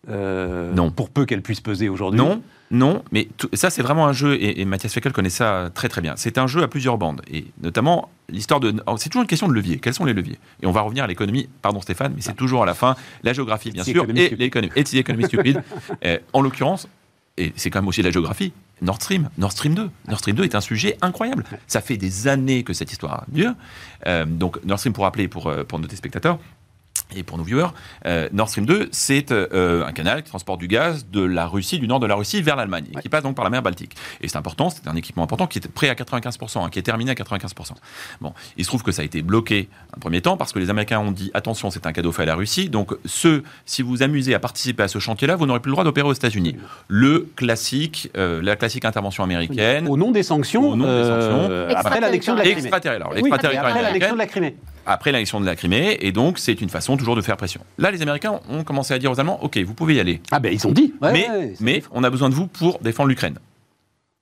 [0.09, 0.91] Euh, non.
[0.91, 2.19] Pour peu qu'elle puisse peser aujourd'hui.
[2.19, 2.41] Non,
[2.71, 6.13] non, mais ça c'est vraiment un jeu, et, Mathias Feckel connaît ça très très bien.
[6.17, 8.73] C'est un jeu à plusieurs bandes, et notamment l'histoire de...
[8.97, 9.77] C'est toujours une question de levier.
[9.77, 10.39] Quels sont les leviers?
[10.61, 13.33] Et on va revenir à l'économie, pardon Stéphane, mais c'est toujours à la fin la
[13.33, 14.71] géographie bien sûr, et l'économie.
[14.75, 15.61] Et l'économie stupide.
[16.03, 16.87] Euh, en l'occurrence,
[17.37, 19.89] et c'est quand même aussi la géographie, Nord Stream, Nord Stream 2.
[20.07, 21.43] Nord Stream 2 est un sujet incroyable.
[21.67, 23.53] Ça fait des années que cette histoire a lieu.
[24.07, 26.39] Euh, donc Nord Stream, pour rappeler pour, euh, pour nos téléspectateurs,
[27.13, 27.67] et pour nos viewers,
[28.05, 31.79] euh, Nord Stream 2, c'est euh, un canal qui transporte du gaz de la Russie,
[31.79, 33.95] du nord de la Russie, vers l'Allemagne, qui passe donc par la mer Baltique.
[34.21, 36.83] Et c'est important, c'est un équipement important qui est prêt à 95%, hein, qui est
[36.83, 37.71] terminé à 95%.
[38.21, 40.69] Bon, il se trouve que ça a été bloqué un premier temps parce que les
[40.69, 42.69] Américains ont dit attention, c'est un cadeau fait à la Russie.
[42.69, 45.73] Donc, ce, si vous vous amusez à participer à ce chantier-là, vous n'aurez plus le
[45.73, 46.57] droit d'opérer aux États-Unis.
[46.87, 49.87] Le classique, euh, la classique intervention américaine.
[49.87, 50.69] Au nom des sanctions.
[50.69, 51.75] Au nom des sanctions.
[51.75, 52.61] après l'annexion de la Crimée.
[52.61, 53.65] Extraterritoriale.
[53.65, 56.94] après l'annexion de la Crimée après l'élection de la Crimée, et donc c'est une façon
[56.97, 57.61] toujours de faire pression.
[57.77, 60.21] Là, les Américains ont commencé à dire aux Allemands, ok, vous pouvez y aller.
[60.31, 60.93] Ah ben ils ont dit.
[61.01, 63.37] mais mais on a besoin de vous pour défendre l'Ukraine.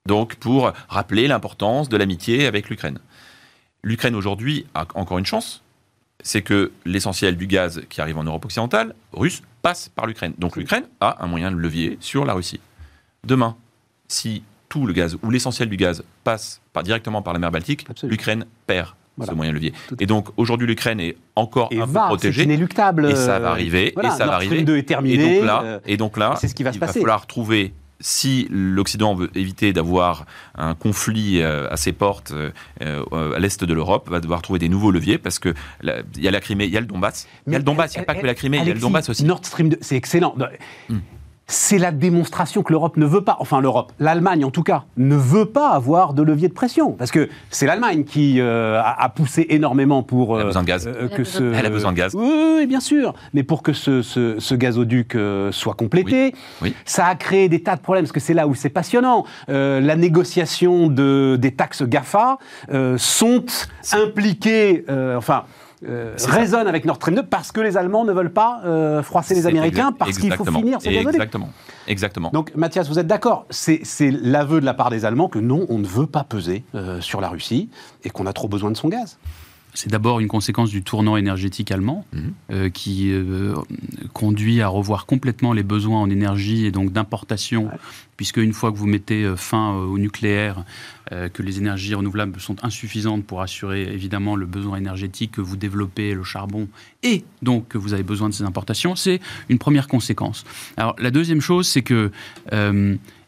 [0.07, 2.99] Donc pour rappeler l'importance de l'amitié avec l'Ukraine.
[3.83, 5.61] L'Ukraine aujourd'hui a encore une chance,
[6.23, 10.33] c'est que l'essentiel du gaz qui arrive en Europe occidentale, russe, passe par l'Ukraine.
[10.37, 12.59] Donc l'Ukraine a un moyen de levier sur la Russie.
[13.25, 13.55] Demain,
[14.07, 18.45] si tout le gaz ou l'essentiel du gaz passe directement par la mer Baltique, l'Ukraine
[18.67, 19.73] perd ce moyen levier.
[19.99, 22.41] Et donc aujourd'hui l'Ukraine est encore un peu protégée.
[22.41, 23.05] C'est inéluctable.
[23.05, 23.93] Et ça va arriver.
[24.01, 24.63] et ça va arriver.
[24.63, 25.37] 2 est terminé.
[25.37, 26.99] Et donc là, et donc là c'est ce qui va il se passer.
[26.99, 27.73] va falloir trouver
[28.03, 33.63] si l'Occident veut éviter d'avoir un conflit euh, à ses portes euh, euh, à l'est
[33.63, 36.65] de l'Europe, va devoir trouver des nouveaux leviers parce que il y a la Crimée,
[36.65, 37.27] il y a le Donbass.
[37.47, 38.73] Il y a le Donbass, il n'y a pas que la Crimée, il y a
[38.73, 39.23] le Donbass aussi.
[39.23, 40.35] Nord Stream 2, c'est excellent.
[40.89, 40.99] Hmm
[41.47, 45.15] c'est la démonstration que l'Europe ne veut pas, enfin l'Europe, l'Allemagne en tout cas, ne
[45.15, 46.91] veut pas avoir de levier de pression.
[46.93, 50.37] Parce que c'est l'Allemagne qui euh, a, poussé énormément pour...
[50.37, 50.87] Elle a besoin de gaz.
[50.87, 52.15] Euh, que ce, Elle a besoin de gaz.
[52.15, 53.13] Oui, bien sûr.
[53.33, 56.33] Mais pour que ce, ce, gazoduc euh, soit complété,
[56.85, 59.25] ça a créé des tas de problèmes, parce que c'est là où c'est passionnant.
[59.47, 62.37] la négociation de, des taxes GAFA
[62.97, 63.45] sont
[63.91, 64.85] impliquées...
[65.17, 65.43] enfin
[65.87, 69.35] euh, résonne avec Nord Stream 2 parce que les Allemands ne veulent pas euh, froisser
[69.35, 71.49] les Américains parce qu'il faut finir ces Exactement.
[71.87, 72.29] Exactement.
[72.33, 75.79] Donc Mathias, vous êtes d'accord C'est l'aveu de la part des Allemands que non, on
[75.79, 77.69] ne veut pas peser euh, sur la Russie
[78.03, 79.17] et qu'on a trop besoin de son gaz.
[79.73, 82.33] C'est d'abord une conséquence du tournant énergétique allemand mhm.
[82.51, 83.55] euh, qui euh,
[84.13, 87.69] conduit à revoir complètement les besoins en énergie et donc d'importation,
[88.15, 90.63] puisque une fois que vous mettez euh, fin au nucléaire,
[91.33, 96.13] que les énergies renouvelables sont insuffisantes pour assurer évidemment le besoin énergétique que vous développez,
[96.13, 96.67] le charbon,
[97.03, 100.43] et donc que vous avez besoin de ces importations, c'est une première conséquence.
[100.77, 102.11] Alors la deuxième chose, c'est que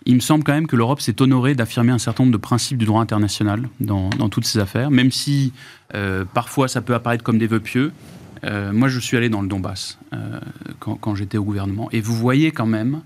[0.05, 2.77] il me semble quand même que l'Europe s'est honorée d'affirmer un certain nombre de principes
[2.77, 5.51] du droit international dans, toutes ces affaires, même si
[5.95, 7.91] euh, parfois ça peut apparaître comme des vœux pieux.
[8.43, 10.39] Euh, moi, je suis allé dans le Donbass euh,
[10.79, 13.01] quand, j'étais au gouvernement, et vous voyez quand même.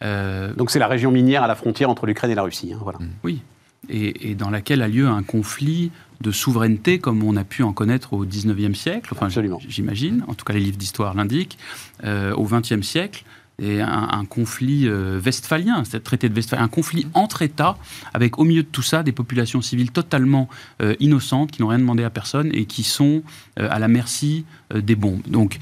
[0.00, 3.00] Donc c'est la région minière à la frontière entre l'Ukraine et la Russie, hein, voilà.
[3.24, 3.42] Oui,
[3.88, 8.12] et, dans laquelle a lieu un conflit de souveraineté comme on a pu en connaître
[8.12, 9.28] au 19e siècle, enfin,
[9.68, 11.58] j'imagine, en tout cas les livres d'histoire l'indiquent,
[12.02, 13.24] au 20e siècle,
[13.60, 17.76] et un, conflit euh, westphalien, c'est traité de Westphalie, un conflit entre États,
[18.14, 20.48] avec au milieu de tout ça des populations civiles totalement
[20.80, 23.22] euh, innocentes, qui n'ont rien demandé à personne et qui sont
[23.58, 25.22] euh, à la merci des bombes.
[25.26, 25.58] Donc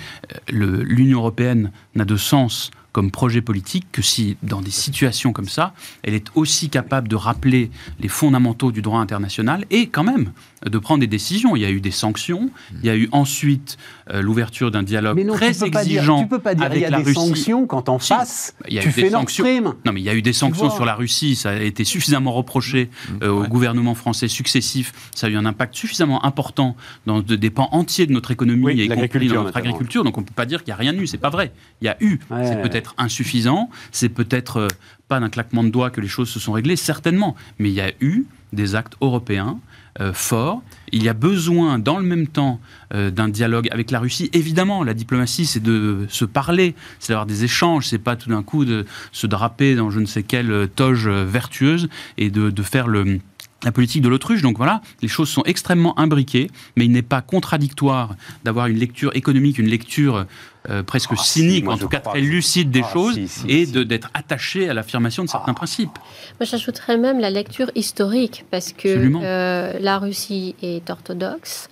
[0.48, 5.74] l'Union européenne n'a de sens comme projet politique que si, dans des situations comme ça,
[6.02, 10.32] elle est aussi capable de rappeler les fondamentaux du droit international et quand même
[10.64, 11.55] de prendre des décisions.
[11.57, 12.51] Il y a eu des sanctions,
[12.83, 13.77] il y a eu ensuite
[14.11, 16.23] euh, l'ouverture d'un dialogue très exigeant.
[16.23, 18.83] tu peux pas dire qu'il y a des sanctions quand en face, il y a
[18.83, 19.45] tu eu fais des sanctions.
[19.85, 21.37] Non, mais il y a eu des sanctions sur la Russie.
[21.37, 23.12] Ça a été suffisamment reproché mmh.
[23.23, 24.92] euh, au gouvernement français successif.
[25.14, 28.88] Ça a eu un impact suffisamment important dans des pans entiers de notre économie et
[28.88, 30.05] compris dans notre agriculture.
[30.05, 31.07] Donc on ne peut pas dire qu'il n'y a rien eu.
[31.07, 31.53] C'est pas vrai.
[31.83, 32.19] Il y a eu.
[32.42, 34.69] c'est peut-être insuffisant, c'est peut-être euh,
[35.09, 37.81] pas d'un claquement de doigts que les choses se sont réglées, certainement, mais il y
[37.81, 39.59] a eu des actes européens
[40.00, 40.62] euh, forts.
[40.92, 42.61] Il y a besoin, dans le même temps,
[42.94, 44.30] euh, d'un dialogue avec la Russie.
[44.32, 48.42] Évidemment, la diplomatie, c'est de se parler, c'est d'avoir des échanges, c'est pas tout d'un
[48.42, 53.20] coup de se draper dans je ne sais quelle toge vertueuse et de faire le
[53.66, 54.40] la politique de l'autruche.
[54.42, 59.14] Donc voilà, les choses sont extrêmement imbriquées, mais il n'est pas contradictoire d'avoir une lecture
[59.14, 60.24] économique, une lecture
[60.70, 64.70] euh, presque ah, cynique, en tout cas très lucide des ah, choses, et d'être attaché
[64.70, 65.61] à l'affirmation de certains ah.
[65.62, 65.98] principes.
[66.38, 71.68] Moi, j'ajouterais même la lecture historique, parce que euh, la Russie est orthodoxe.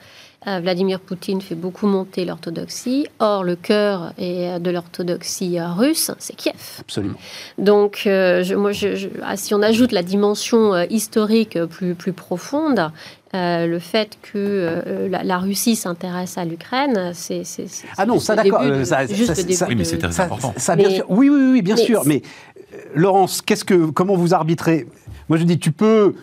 [0.46, 3.06] Euh, Vladimir Poutine fait beaucoup monter l'orthodoxie.
[3.18, 6.54] Or, le cœur de l'orthodoxie russe, c'est Kiev.
[6.80, 7.18] Absolument.
[7.58, 12.90] Donc, je, moi, je, si on ajoute la dimension historique plus, plus profonde,
[13.34, 17.42] euh, le fait que euh, la, Russie s'intéresse à l'Ukraine, c'est.
[17.96, 18.62] Ah non, ça d'accord.
[18.62, 18.84] Euh,
[19.68, 20.54] oui, mais c'est très important.
[21.08, 22.02] Oui, oui, oui, bien sûr.
[22.06, 22.22] Mais
[22.94, 24.86] Laurence, qu'est-ce que, comment vous arbitrez?
[25.28, 26.14] Moi, je dis, tu peux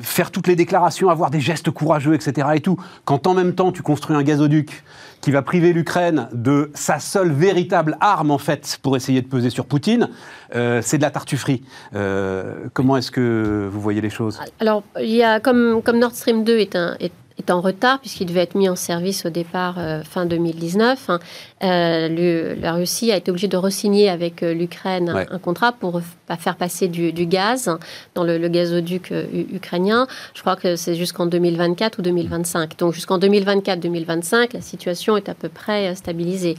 [0.00, 2.48] faire toutes les déclarations, avoir des gestes courageux, etc.
[2.54, 4.82] et tout, quand en même temps tu construis un gazoduc
[5.20, 9.50] qui va priver l'Ukraine de sa seule véritable arme, en fait, pour essayer de peser
[9.50, 10.08] sur Poutine,
[10.54, 11.62] euh, c'est de la tartufferie.
[11.94, 14.40] Euh, comment est-ce que vous voyez les choses?
[14.58, 18.68] Alors, il y a, comme, Nord Stream 2 est en retard puisqu'il devait être mis
[18.68, 21.08] en service au départ fin 2019.
[21.08, 21.18] Hein.
[21.62, 26.00] La Russie a été obligée de re-signer avec l'Ukraine un contrat pour
[26.38, 27.70] faire passer du, gaz
[28.14, 29.12] dans le, gazoduc
[29.52, 30.06] ukrainien.
[30.34, 32.78] Je crois que c'est jusqu'en 2024 ou 2025.
[32.78, 36.56] Donc jusqu'en 2024-2025, la situation est à peu près stabilisée.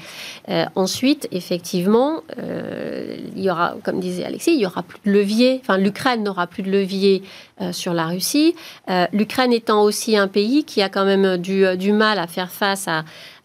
[0.76, 5.60] ensuite, effectivement, il y aura, comme disait Alexis, il y aura plus de levier.
[5.62, 7.24] Enfin, l'Ukraine n'aura plus de levier
[7.62, 8.56] euh, sur la Russie.
[8.90, 12.50] Euh, L'Ukraine étant aussi un pays qui a quand même du, du mal à faire
[12.50, 13.04] face à,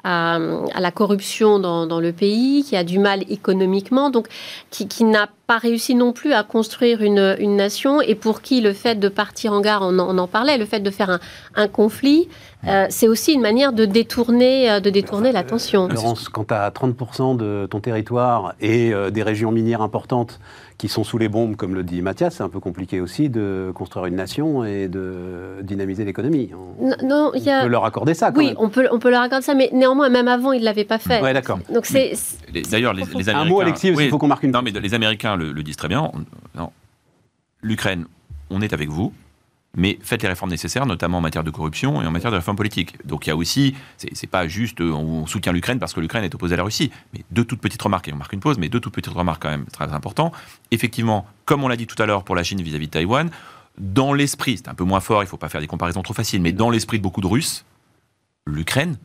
[0.09, 4.29] à, la corruption dans, le pays, qui a du mal économiquement, donc
[4.71, 8.61] qui, qui n'a pas réussi non plus à construire une, une, nation et pour qui
[8.61, 11.21] le fait de partir en gare, on en, parlait, le fait de faire un,
[11.55, 12.29] un conflit,
[12.67, 15.89] euh, c'est aussi une manière de détourner, de détourner l'attention.
[15.89, 20.41] Laurence, quand tu as 30% de ton territoire et des régions minières importantes
[20.79, 23.73] qui sont sous les bombes, comme le dit Mathias, c'est un peu compliqué aussi de
[23.75, 26.51] construire une nation et de dynamiser l'économie.
[26.81, 28.33] On, non, on peut leur accorder ça.
[28.37, 30.85] oui, on peut, on peut leur accorder ça, mais néanmoins, même avant, ils ne l'avaient
[30.85, 31.21] pas fait.
[31.21, 31.59] Oui, d'accord.
[31.75, 32.13] Donc c'est.
[32.71, 33.39] D'ailleurs, les, Américains.
[33.39, 34.53] Un mot, Alexis, il faut qu'on marque une.
[34.53, 36.11] Non, mais les Américains le, le disent très bien.
[37.61, 38.05] L'Ukraine,
[38.51, 39.13] on est avec vous
[39.77, 42.57] mais faites les réformes nécessaires, notamment en matière de corruption et en matière de réforme
[42.57, 42.97] politique.
[43.07, 46.25] Donc il y a aussi, c'est pas juste euh, on soutient l'Ukraine parce que l'Ukraine
[46.25, 48.59] est opposée à la Russie, mais deux toutes petites remarques, et on marque une pause,
[48.59, 50.35] mais deux toutes petites remarques quand même très importantes.
[50.71, 53.31] Effectivement, comme on l'a dit tout à l'heure pour la Chine vis-à-vis de Taïwan,
[53.79, 56.15] dans l'esprit, c'est un peu moins fort, il ne faut pas faire des comparaisons trop
[56.15, 57.65] faciles, mais dans l'esprit de beaucoup de Russes,
[58.47, 58.97] l'Ukraine,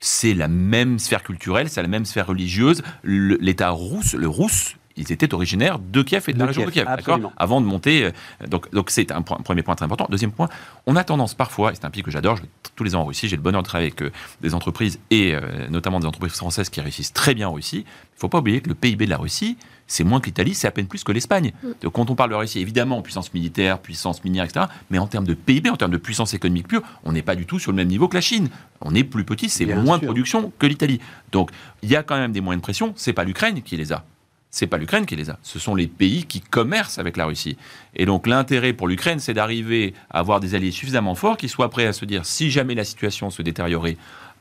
[0.00, 2.82] c'est la même sphère culturelle, c'est la même sphère religieuse.
[3.04, 6.84] L'État russe, le russe, ils étaient originaires de Kiev et de, la région de Kiev,
[6.84, 8.04] d'accord Avant de monter.
[8.04, 10.06] Euh, donc, donc c'est un, premier point très important.
[10.10, 10.48] Deuxième point,
[10.86, 13.02] on a tendance parfois, et c'est un pays que j'adore, je vais tous les ans
[13.02, 16.06] en Russie, j'ai le bonheur de travailler avec euh, des entreprises et euh, notamment des
[16.06, 17.84] entreprises françaises qui réussissent très bien en Russie.
[17.86, 19.56] Il ne faut pas oublier que le PIB de la Russie,
[19.86, 21.52] c'est moins que l'Italie, c'est à peine plus que l'Espagne.
[21.62, 21.68] Mm.
[21.82, 25.26] Donc quand on parle de Russie, évidemment, puissance militaire, puissance minière, etc., mais en termes
[25.26, 27.76] de PIB, en termes de puissance économique pure, on n'est pas du tout sur le
[27.76, 28.48] même niveau que la Chine.
[28.80, 31.00] On est plus petit, c'est moins de production que l'Italie.
[31.32, 31.50] Donc
[31.82, 34.04] il y a quand même des moyens de pression, c'est pas l'Ukraine qui les a
[34.50, 37.56] c'est pas l'Ukraine qui les a, ce sont les pays qui commercent avec la Russie.
[37.94, 41.68] Et donc l'intérêt pour l'Ukraine, c'est d'arriver à avoir des alliés suffisamment forts qui soient
[41.68, 43.96] prêts à se dire si jamais la situation se détériorait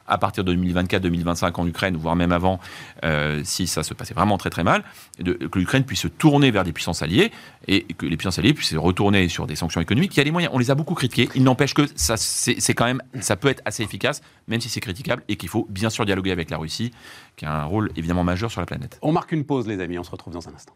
[0.08, 2.60] à partir de 2024-2025 en Ukraine, voire même avant,
[3.04, 4.84] euh, si ça se passait vraiment très très mal,
[5.17, 7.32] que l'Ukraine puisse se tourner vers des puissances alliées
[7.67, 10.15] et que les puissances alliées puissent se retourner sur des sanctions économiques.
[10.15, 11.30] Il y a les moyens, on les a beaucoup critiqués.
[11.36, 14.80] Il n'empêche que ça, c'est quand même, ça peut être assez efficace, même si c'est
[14.80, 16.91] critiquable, et qu'il faut bien sûr dialoguer avec la Russie,
[17.36, 19.00] qui a un rôle évidemment majeur sur la planète.
[19.02, 20.00] On marque une pause, les amis.
[20.00, 20.74] On se retrouve dans un instant.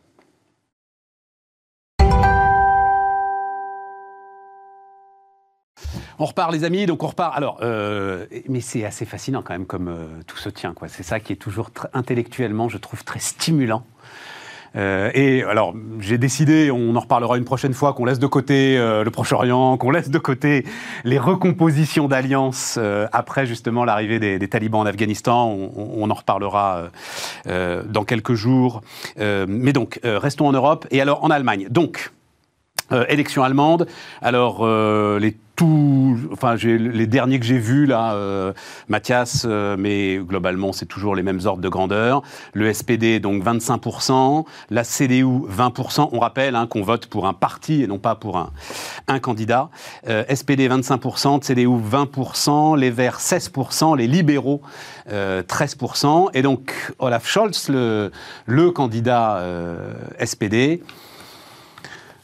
[6.21, 6.85] On repart, les amis.
[6.85, 7.35] Donc on repart.
[7.35, 10.75] Alors, euh, mais c'est assez fascinant quand même comme euh, tout se tient.
[10.75, 10.87] Quoi.
[10.87, 13.83] C'est ça qui est toujours intellectuellement, je trouve, très stimulant.
[14.75, 18.77] Euh, et alors, j'ai décidé, on en reparlera une prochaine fois, qu'on laisse de côté
[18.77, 20.63] le Proche-Orient, qu'on laisse de côté
[21.05, 22.77] les recompositions d'alliances
[23.11, 25.49] après justement l'arrivée des, talibans en Afghanistan.
[25.49, 26.83] On, en reparlera
[27.45, 28.83] dans quelques jours.
[29.17, 31.65] mais donc, restons en Europe et alors en Allemagne.
[31.71, 32.11] Donc,
[33.09, 33.87] élection allemande.
[34.21, 34.65] Alors,
[35.19, 35.35] les
[36.31, 38.53] enfin, les derniers que j'ai vus là, euh,
[38.87, 42.21] Mathias, euh, mais globalement c'est toujours les mêmes ordres de grandeur.
[42.53, 46.09] Le SPD donc 25%, la CDU 20%.
[46.11, 48.51] On rappelle hein, qu'on vote pour un parti et non pas pour un,
[49.07, 49.69] un candidat.
[50.07, 54.61] Euh, SPD 25%, CDU 20%, les Verts 16%, les libéraux
[55.09, 56.29] 13%.
[56.33, 58.11] Et donc Olaf Scholz, le,
[58.45, 59.43] le candidat
[60.23, 60.81] SPD,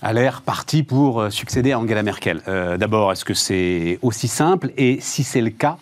[0.01, 2.41] a l'air parti pour euh, succéder à Angela Merkel.
[2.47, 4.71] Euh, d'abord, est-ce que c'est aussi simple?
[4.77, 5.77] Et si c'est le cas,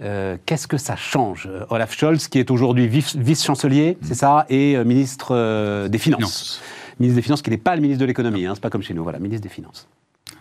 [0.00, 1.48] euh, qu'est-ce que ça change?
[1.70, 6.60] Olaf Scholz, qui est aujourd'hui vice-chancelier, c'est ça, et ministre des Finances.
[6.98, 8.94] Ministre des Finances, qui n'est pas le ministre de l'économie, hein, c'est pas comme chez
[8.94, 9.86] nous, voilà, ministre des Finances.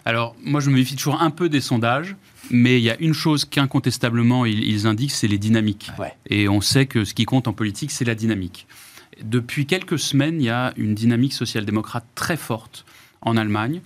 [0.03, 2.15] Alors, moi, je me méfie toujours un peu des sondages,
[2.49, 5.91] mais il y a une chose qu'incontestablement ils, indiquent, c'est les dynamiques.
[6.27, 8.67] Et on sait que ce qui compte en politique, c'est la dynamique.
[9.21, 12.85] Depuis quelques semaines, il y a une dynamique social-démocrate très forte
[13.21, 13.81] en Allemagne,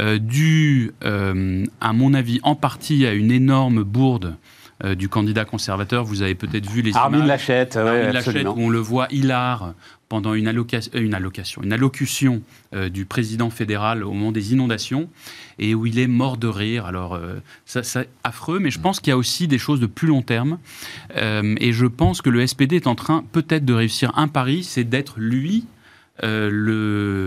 [0.00, 4.36] euh, dû, euh, à mon avis, en partie à une énorme bourde
[4.84, 6.04] euh, du candidat conservateur.
[6.04, 9.74] Vous avez peut-être vu les Armin Lachette, Armin Lachette, où on le voit hilar
[10.08, 10.48] pendant une,
[10.94, 12.42] une allocation, une allocution
[12.90, 15.08] du président fédéral au moment des inondations,
[15.58, 16.84] et où il est mort de rire.
[16.84, 17.18] Alors,
[17.64, 20.20] ça, c'est affreux, mais je pense qu'il y a aussi des choses de plus long
[20.20, 20.58] terme.
[21.16, 24.84] et je pense que le SPD est en train peut-être de réussir un pari, c'est
[24.84, 25.64] d'être lui
[26.22, 26.50] euh,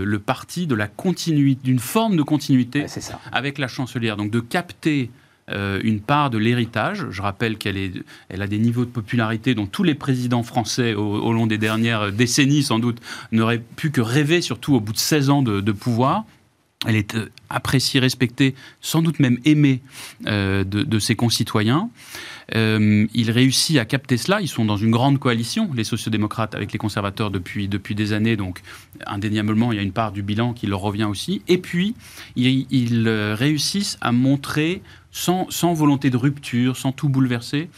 [0.06, 2.86] le, parti de la continuité, d'une forme de continuité
[3.32, 4.16] avec la chancelière.
[4.16, 5.10] Donc de capter
[5.50, 7.06] euh, une part de l'héritage.
[7.10, 11.32] Je rappelle qu'elle elle a des niveaux de popularité dont tous les présidents français au,
[11.32, 13.00] long des dernières décennies, sans doute,
[13.32, 16.24] n'auraient pu que rêver, surtout au bout de 16 ans de, pouvoir.
[16.84, 19.80] Elle est euh, appréciée, respectée, sans doute même aimée
[20.26, 21.88] euh, de, ses concitoyens.
[22.54, 24.42] Euh, il réussit à capter cela.
[24.42, 28.36] Ils sont dans une grande coalition, les sociodémocrates avec les conservateurs depuis, depuis des années.
[28.36, 28.60] Donc,
[29.06, 31.40] indéniablement, il y a une part du bilan qui leur revient aussi.
[31.48, 31.94] Et puis,
[32.36, 37.70] ils, réussissent à montrer, sans, sans volonté de rupture, sans tout bouleverser,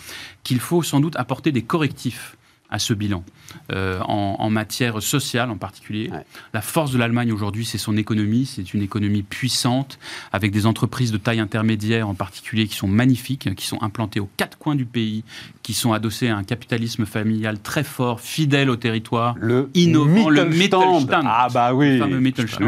[0.43, 2.37] qu'il faut sans doute apporter des correctifs
[2.71, 3.25] à ce bilan.
[3.73, 6.11] Euh, en, matière sociale en particulier.
[6.55, 8.47] La force de l'Allemagne aujourd'hui, c'est son économie.
[8.47, 9.99] C'est une économie puissante,
[10.33, 14.31] avec des entreprises de taille intermédiaire en particulier qui sont magnifiques, qui sont implantées aux
[14.37, 15.23] quatre coins du pays,
[15.63, 20.47] qui sont adossées à un capitalisme familial très fort, fidèle au territoire, le innovant, le
[20.47, 21.09] Mittelstand.
[21.13, 22.67] Ah bah oui, le fameux Mittelstand.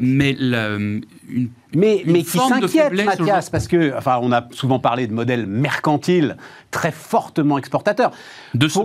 [0.00, 5.06] Le Mais une mais, mais qui s'inquiète, Mathias, parce que, enfin, on a souvent parlé
[5.06, 6.36] de modèle mercantile
[6.70, 8.12] très fortement exportateur.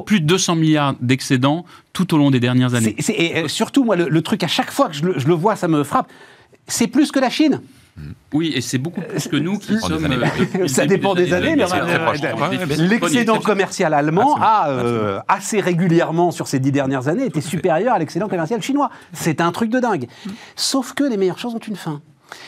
[0.06, 2.96] Plus de 200 milliards d'excédents tout au long des dernières années.
[3.16, 6.12] et surtout, moi, le, truc, à chaque fois que je le, vois, ça me frappe,
[6.68, 7.62] c'est plus que la Chine.
[8.34, 10.06] Oui, et c'est beaucoup plus que nous qui sommes.
[10.06, 16.60] Euh, ça dépend des années, mais l'excédent commercial allemand a euh, assez régulièrement sur ces
[16.60, 18.90] dix dernières années été supérieur à l'excédent commercial chinois.
[19.12, 20.08] C'est un truc de dingue.
[20.56, 22.02] Sauf que les meilleures choses ont une fin.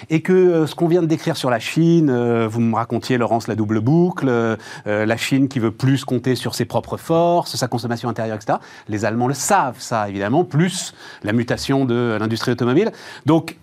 [0.09, 3.17] Et que euh, ce qu'on vient de décrire sur la Chine, euh, vous me racontiez,
[3.17, 4.55] Laurence, la double boucle, euh,
[4.86, 8.59] la Chine qui veut plus compter sur ses propres forces, sa consommation intérieure, etc.
[8.88, 12.91] Les Allemands le savent, ça, évidemment, plus la mutation de l'industrie automobile.
[13.25, 13.57] Donc,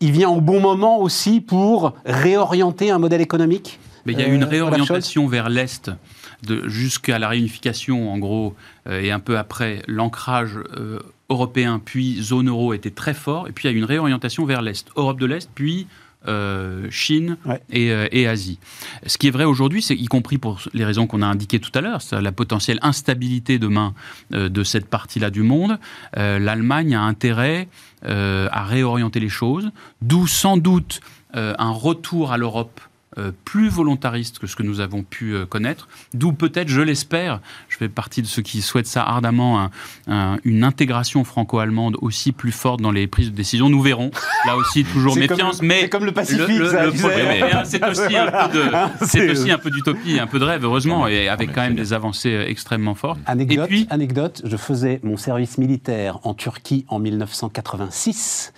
[0.00, 4.28] il vient au bon moment aussi pour réorienter un modèle économique mais il y a
[4.28, 5.90] une réorientation vers l'Est
[6.66, 8.54] jusqu'à la réunification, en gros,
[8.88, 10.60] et un peu après, l'ancrage
[11.28, 14.62] européen puis zone euro était très fort, et puis il y a une réorientation vers
[14.62, 15.86] l'Est, Europe de l'Est, puis
[16.28, 17.36] euh, Chine
[17.72, 18.58] euh, et, Asie.
[19.06, 21.70] Ce qui est vrai aujourd'hui, c'est y compris pour les raisons qu'on a indiquées tout
[21.74, 23.94] à l'heure, c'est la potentielle instabilité demain
[24.34, 25.78] euh, de cette partie-là du monde.
[26.14, 27.68] L'Allemagne a intérêt
[28.02, 29.70] à réorienter les choses,
[30.02, 31.00] d'où sans doute
[31.34, 32.80] un retour à l'Europe
[33.18, 37.40] euh, plus volontariste que ce que nous avons pu euh, connaître, d'où peut-être, je l'espère,
[37.68, 39.70] je fais partie de ceux qui souhaitent ça ardemment,
[40.44, 43.68] une intégration franco-allemande aussi plus forte dans les prises de décision.
[43.68, 44.10] Nous verrons.
[44.44, 46.62] Là aussi, toujours méfiance, mais c'est comme le Pacifique.
[47.64, 48.66] c'est aussi un peu
[49.06, 51.92] c'est aussi un peu d'utopie, un peu de rêve, heureusement, et avec quand même des
[51.92, 53.18] avancées euh, extrêmement fortes.
[53.26, 58.52] Anecdote, et puis, anecdote, je faisais mon service militaire en Turquie en 1986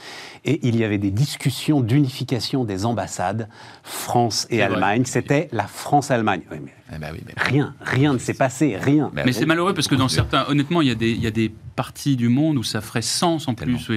[0.45, 3.49] et il y avait des discussions d'unification des ambassades
[3.83, 5.05] France et Allemagne.
[5.05, 6.43] C'était la France-Allemagne.
[6.51, 9.11] Eh ben rien, rien ne s'est passé, rien.
[9.13, 11.31] mais c'est malheureux parce que dans certains, honnêtement, il y, a des, il y a
[11.31, 13.91] des parties du monde où ça ferait sens en plus.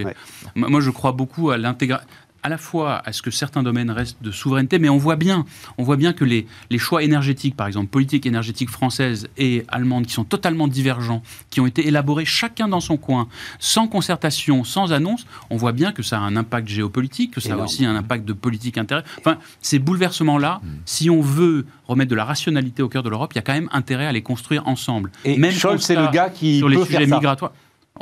[0.55, 2.05] Moi, je crois beaucoup à l'intégration
[2.43, 5.45] à la fois à ce que certains domaines restent de souveraineté, mais on voit bien,
[5.77, 10.05] on voit bien que les, les choix énergétiques, par exemple, politique énergétique française et allemande,
[10.05, 13.27] qui sont totalement divergents, qui ont été élaborés chacun dans son coin,
[13.59, 17.53] sans concertation, sans annonce, on voit bien que ça a un impact géopolitique, que ça
[17.53, 19.05] a aussi un impact de politique intérieure.
[19.19, 20.67] Enfin, ces bouleversements-là, hmm.
[20.85, 23.53] si on veut remettre de la rationalité au cœur de l'Europe, il y a quand
[23.53, 25.11] même intérêt à les construire ensemble.
[25.25, 27.51] Et Même Scholz, c'est le gars qui sur les sujets migratoires.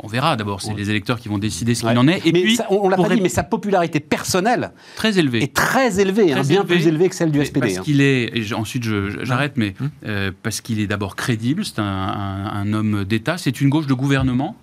[0.02, 2.26] On verra d'abord, c'est les électeurs qui vont décider ce qu'il en est.
[2.26, 5.42] Et puis, on, l'a pas dit, mais sa popularité personnelle très élevée.
[5.42, 7.60] est très élevée, hein, bien plus élevée que celle du SPD.
[7.60, 7.82] Parce hein.
[7.82, 8.84] qu'il est, et ensuite
[9.22, 9.90] j'arrête, mais hum.
[10.06, 14.56] euh, parce qu'il est d'abord crédible, c'est un homme d'État, c'est une gauche de gouvernement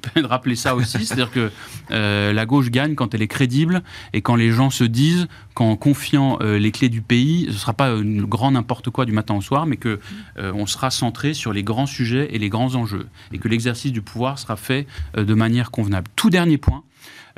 [0.00, 1.50] peux de rappeler ça aussi, c'est-à-dire que
[1.90, 3.82] euh, la gauche gagne quand elle est crédible
[4.12, 7.58] et quand les gens se disent qu'en confiant euh, les clés du pays, ce ne
[7.58, 10.00] sera pas une grand n'importe quoi du matin au soir, mais que
[10.38, 13.92] euh, on sera centré sur les grands sujets et les grands enjeux, et que l'exercice
[13.92, 14.86] du pouvoir sera fait
[15.16, 16.08] de manière convenable.
[16.16, 16.82] Tout dernier point,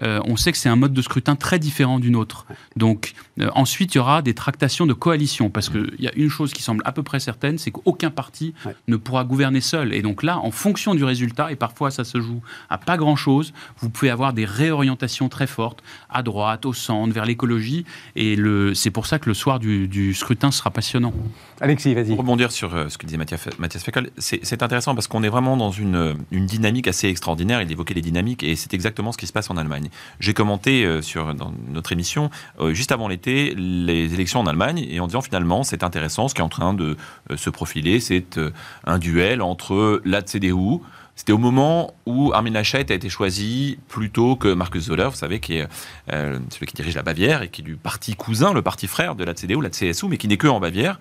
[0.03, 2.47] euh, on sait que c'est un mode de scrutin très différent d'une autre.
[2.77, 6.29] Donc euh, ensuite, il y aura des tractations de coalition, parce qu'il y a une
[6.29, 8.55] chose qui semble à peu près certaine, c'est qu'aucun parti
[8.89, 9.95] ne pourra gouverner seul.
[9.95, 13.53] Et donc là, en fonction du résultat, et parfois ça se joue à pas grand-chose,
[13.79, 17.85] vous pouvez avoir des réorientations très fortes, à droite, au centre, vers l'écologie,
[18.15, 18.37] et
[18.75, 21.13] c'est pour ça que le soir du, scrutin sera passionnant.
[21.61, 22.09] Alexis, vas-y.
[22.09, 23.85] Pour rebondir sur euh, ce que disait Mathias, Mathias
[24.19, 27.63] c'est intéressant parce qu'on est vraiment dans une, une dynamique assez extraordinaire.
[27.63, 29.86] Il évoquait les dynamiques, et c'est exactement ce qui se passe en Allemagne.
[30.21, 32.31] J'ai commenté euh, sur, dans notre émission,
[32.61, 36.35] euh, juste avant l'été, les élections en Allemagne, et en disant finalement, c'est intéressant, ce
[36.35, 36.97] qui est en train de
[37.31, 38.41] euh, se profiler, c'est
[38.85, 40.81] un duel entre la CDU,
[41.15, 45.41] c'était au moment où Armin Laschet a été choisi plutôt que Markus Zoller, vous savez,
[45.41, 45.67] qui est
[46.09, 49.25] celui qui dirige la Bavière et qui est du parti cousin, le parti frère de
[49.25, 51.01] la CDU, la CSU, mais qui n'est que en Bavière.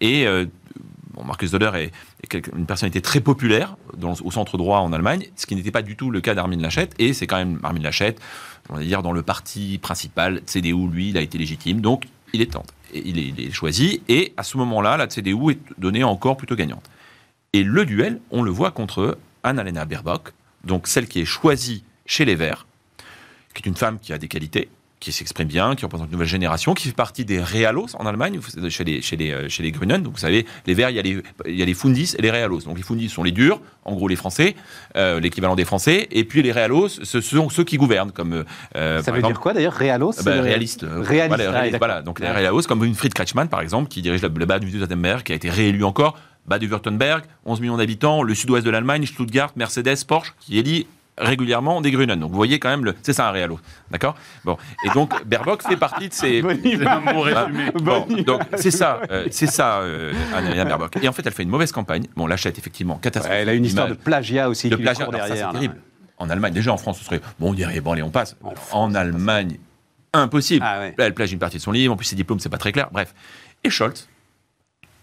[0.00, 0.24] Et
[1.24, 5.70] Marcus Zoller est, une personnalité très populaire au centre droit en Allemagne, ce qui n'était
[5.70, 8.16] pas du tout le cas d'Armin Laschet, et c'est quand même Armin Laschet,
[8.68, 12.42] on va dire dans le parti principal, CDU, lui, il a été légitime, donc il
[12.42, 16.56] est, est, il est choisi, et à ce moment-là, la CDU est donnée encore plutôt
[16.56, 16.90] gagnante.
[17.52, 20.32] Et le duel, on le voit contre Annalena Baerbock,
[20.64, 22.66] donc celle qui est choisie chez les Verts,
[23.54, 24.68] qui est une femme qui a des qualités,
[25.00, 28.40] qui s'exprime bien, qui représente une nouvelle génération, qui fait partie des Realos en Allemagne,
[28.70, 30.02] chez les, chez les, euh, chez les Grünen.
[30.02, 32.22] Donc, vous savez, les Verts, il y, a les, il y a les Fundis et
[32.22, 32.60] les Realos.
[32.60, 34.56] Donc, les Fundis sont les durs, en gros les Français,
[34.96, 36.08] euh, l'équivalent des Français.
[36.10, 38.12] Et puis, les Realos, ce sont ceux qui gouvernent.
[38.12, 38.44] Comme,
[38.76, 40.86] euh, Ça veut dire quoi d'ailleurs, Realos bah, Réaliste.
[40.88, 41.42] Réaliste.
[41.48, 44.58] Voilà, voilà, donc les Realos, comme Winfried Kretschmann, par exemple, qui dirige le, le bas
[44.58, 46.16] du Württemberg, qui a été réélu encore.
[46.46, 50.86] Bas du Württemberg, 11 millions d'habitants, le sud-ouest de l'Allemagne, Stuttgart, Mercedes, Porsche, qui élit
[51.18, 52.18] régulièrement des Grünen.
[52.18, 52.94] Donc vous voyez quand même, le...
[53.02, 53.58] c'est ça un réalo.
[53.90, 54.14] D'accord?
[54.44, 54.56] Bon.
[54.84, 56.42] Et donc Baerbock fait partie de ces.
[57.74, 60.12] bon, donc c'est ça, euh, c'est ça, euh,
[60.64, 60.96] Baerbock.
[61.02, 62.04] Et en fait, elle fait une mauvaise campagne.
[62.16, 63.40] Bon, l'achète effectivement catastrophique.
[63.40, 64.68] elle a une histoire de plagiat aussi.
[64.68, 65.76] De plagiat, derrière, c'est terrible.
[66.18, 68.36] En Allemagne, déjà en France, ce serait bon, on dirait bon, allez, on passe.
[68.72, 69.58] En, Allemagne,
[70.12, 70.64] impossible.
[70.66, 71.92] Ah Là, elle plagie une partie de son livre.
[71.92, 72.88] En plus, ses diplômes, c'est pas très clair.
[72.90, 73.14] Bref.
[73.64, 74.08] Et Scholz,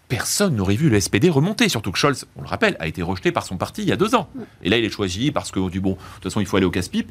[0.08, 1.68] personne n'aurait vu le SPD remonter.
[1.68, 3.96] Surtout que Scholz, on le rappelle, a été rejeté par son parti il y a
[3.96, 4.28] deux ans.
[4.62, 6.66] Et là, il est choisi parce que, du bon, de toute façon, il faut aller
[6.66, 7.10] au casse-pipe.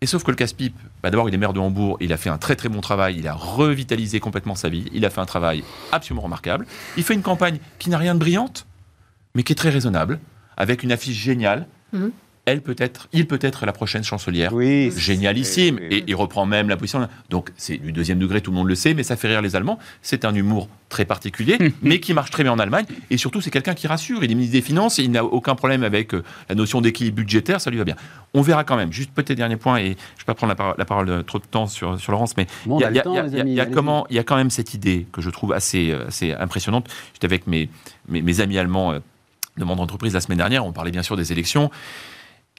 [0.00, 2.28] Et sauf que le casse-pipe, bah d'abord, il est maire de Hambourg, il a fait
[2.28, 5.26] un très très bon travail, il a revitalisé complètement sa vie, il a fait un
[5.26, 6.66] travail absolument remarquable.
[6.96, 8.66] Il fait une campagne qui n'a rien de brillante,
[9.36, 10.18] mais qui est très raisonnable,
[10.56, 11.68] avec une affiche géniale.
[11.92, 12.08] Mmh
[12.44, 14.52] elle peut être, il peut être la prochaine chancelière.
[14.52, 15.78] Oui, génialissime.
[15.90, 17.08] Et il reprend même la position.
[17.30, 19.54] Donc c'est du deuxième degré, tout le monde le sait, mais ça fait rire les
[19.54, 19.78] Allemands.
[20.02, 22.84] C'est un humour très particulier, mais qui marche très bien en Allemagne.
[23.10, 24.24] Et surtout, c'est quelqu'un qui rassure.
[24.24, 27.60] Il est ministre des Finances, il n'a aucun problème avec euh, la notion d'équilibre budgétaire,
[27.60, 27.96] ça lui va bien.
[28.34, 28.92] On verra quand même.
[28.92, 31.44] Juste peut-être dernier point, et je ne vais pas prendre la parole, de, trop de
[31.44, 35.52] temps sur, sur Laurence, mais il y, a quand même cette idée que je trouve
[35.52, 36.88] assez, euh, assez impressionnante.
[37.14, 37.68] J'étais avec mes,
[38.08, 38.98] mes, amis allemands euh,
[39.58, 41.70] de mon entreprise la semaine dernière, on parlait bien sûr des élections.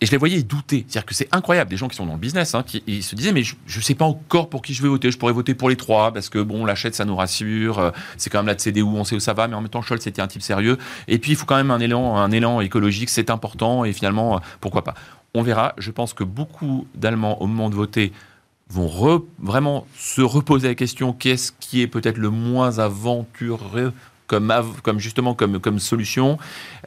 [0.02, 0.86] Et je les voyais douter.
[0.88, 3.16] C'est-à-dire que c'est incroyable, des gens qui sont dans le business, hein, qui ils se
[3.16, 5.12] disaient, mais je ne sais pas encore pour qui je vais voter.
[5.12, 7.80] Je pourrais voter pour les trois, parce que bon, l'achète, ça nous rassure.
[7.80, 9.82] Euh, c'est quand même la CDU, on sait où ça va, mais en même temps,
[9.82, 10.78] Scholz, c'était un type sérieux.
[11.08, 14.38] Et puis, il faut quand même un élan, un élan écologique, c'est important, et finalement,
[14.38, 14.96] euh, pourquoi pas.
[15.36, 15.74] On verra.
[15.78, 18.12] Je pense que beaucoup d'Allemands, au moment de voter,
[18.70, 23.94] vont vraiment se reposer la question qu'est-ce qui est peut-être le moins aventureux
[24.28, 24.52] comme,
[24.98, 26.40] justement comme solution?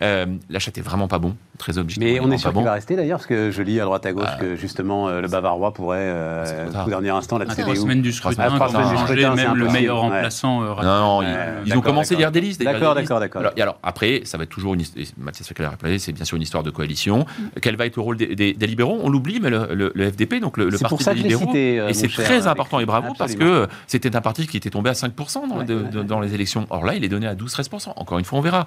[0.03, 2.05] Euh, L'achat est vraiment pas bon, très objectif.
[2.05, 4.13] Mais on est sûr qu'il va rester d'ailleurs, parce que je lis à droite à
[4.13, 4.37] gauche ah.
[4.39, 7.77] que justement euh, le Bavarois pourrait, euh, au dernier instant, la CDU.
[7.77, 10.63] semaine du scrutin, ah, changer même le meilleur remplaçant.
[10.63, 11.29] Euh, non, non,
[11.65, 12.63] ils, ont commencé à lire des listes.
[12.63, 13.41] D'accord, d'accord, d'accord.
[13.41, 14.83] Alors, alors, après, ça va être toujours une
[15.17, 17.27] Mathias Feckler a c'est bien sûr une histoire de coalition.
[17.61, 19.01] Quel va être le rôle des, libéraux?
[19.03, 22.87] On l'oublie, mais le, FDP, donc le, parti des libéraux, et c'est très important et
[22.87, 26.67] bravo parce que c'était un parti qui était tombé à 5% dans les élections.
[26.71, 27.93] Or là, il est donné à 12-13%.
[27.97, 28.67] Encore une fois, on verra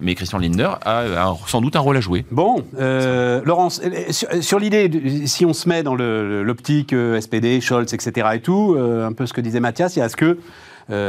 [0.00, 2.24] mais Christian Lindner a, sans doute un rôle à jouer.
[2.30, 3.80] Bon, euh, Laurence,
[4.40, 4.90] sur, l'idée,
[5.26, 8.28] si on se met dans l'optique euh, SPD, Scholz, etc.
[8.34, 10.38] et tout, euh, un peu ce que disait Mathias, est-ce que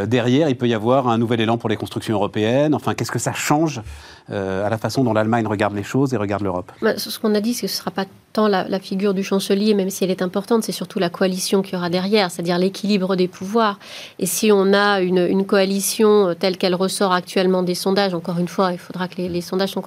[0.05, 3.17] derrière, il peut y avoir un nouvel élan pour les constructions européennes Enfin, qu'est-ce que
[3.17, 3.81] ça change
[4.29, 6.71] à la façon dont l'Allemagne regarde les choses et regarde l'Europe?
[6.83, 9.23] Bah, Ce qu'on a dit, c'est que ce ne sera pas tant la, figure du
[9.23, 12.57] chancelier, même si elle est importante, c'est surtout la coalition qu'il y aura derrière, c'est-à-dire
[12.57, 13.77] l'équilibre des pouvoirs.
[14.19, 18.47] Et si on a une, coalition euh, telle qu'elle ressort actuellement des sondages, encore une
[18.47, 19.83] fois, il faudra que les, sondages soient,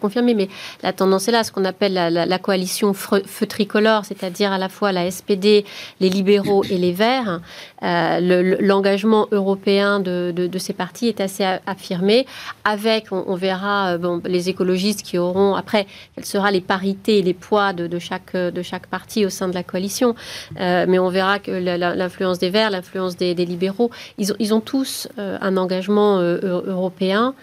[0.00, 0.48] confirmés, mais
[0.82, 4.92] la tendance est là, ce qu'on appelle la, coalition feu, tricolore, c'est-à-dire à la fois
[4.92, 5.64] la SPD,
[6.00, 7.40] les libéraux et les Verts.
[7.82, 12.26] Euh, l'engagement européen de, ces partis est assez affirmé,
[12.64, 17.34] avec, on, verra, euh, les écologistes qui auront, après, quelles seront les parités et les
[17.34, 20.14] poids de de, chaque, de chaque parti au sein de la coalition.
[20.60, 24.60] Euh, mais on verra que l'influence des Verts, l'influence des, libéraux, ils ont, ils ont
[24.60, 27.34] tous euh, un engagement euh, européen.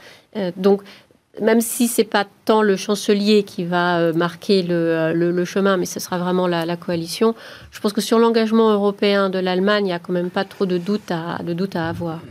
[0.57, 0.81] donc,
[1.41, 5.99] même si c'est pas tant le chancelier qui va marquer le, le, chemin, mais ce
[5.99, 7.35] sera vraiment la, coalition,
[7.71, 10.65] je pense que sur l'engagement européen de l'Allemagne, il n'y a quand même pas trop
[10.65, 12.21] de doute à, de doute à avoir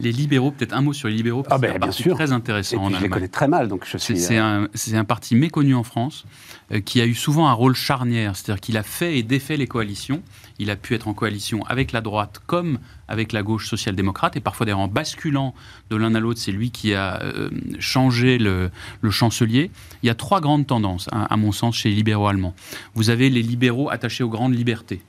[0.00, 2.32] les libéraux, peut-être un mot sur les libéraux, parce ah ben, c'est un parti très
[2.32, 2.90] intéressant.
[2.90, 4.18] je les connais très mal, donc je suis.
[4.18, 6.24] C'est un, un, parti méconnu en France,
[6.72, 9.66] euh, qui a eu souvent un rôle charnière, c'est-à-dire qu'il a fait et défait les
[9.66, 10.22] coalitions.
[10.58, 14.40] Il a pu être en coalition avec la droite comme avec la gauche social-démocrate, et
[14.40, 15.54] parfois d'ailleurs en basculant
[15.90, 18.70] de l'un à l'autre, c'est lui qui a euh, changé le,
[19.10, 19.70] chancelier.
[20.02, 22.54] Il y a trois grandes tendances, à mon sens, chez les libéraux allemands.
[22.94, 25.00] Vous avez les libéraux attachés aux grandes libertés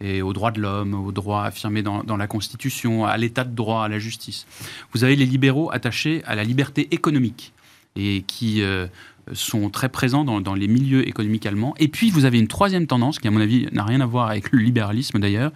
[0.00, 3.84] et aux droits de l'homme, aux droits affirmés dans, la Constitution, à l'état de droit,
[3.84, 4.46] à la justice.
[4.92, 7.52] Vous avez les libéraux attachés à la liberté économique
[7.96, 8.86] et qui euh,
[9.32, 11.74] sont très présents dans, les milieux économiques allemands.
[11.78, 14.30] Et puis vous avez une troisième tendance, qui à mon avis n'a rien à voir
[14.30, 15.52] avec le libéralisme d'ailleurs,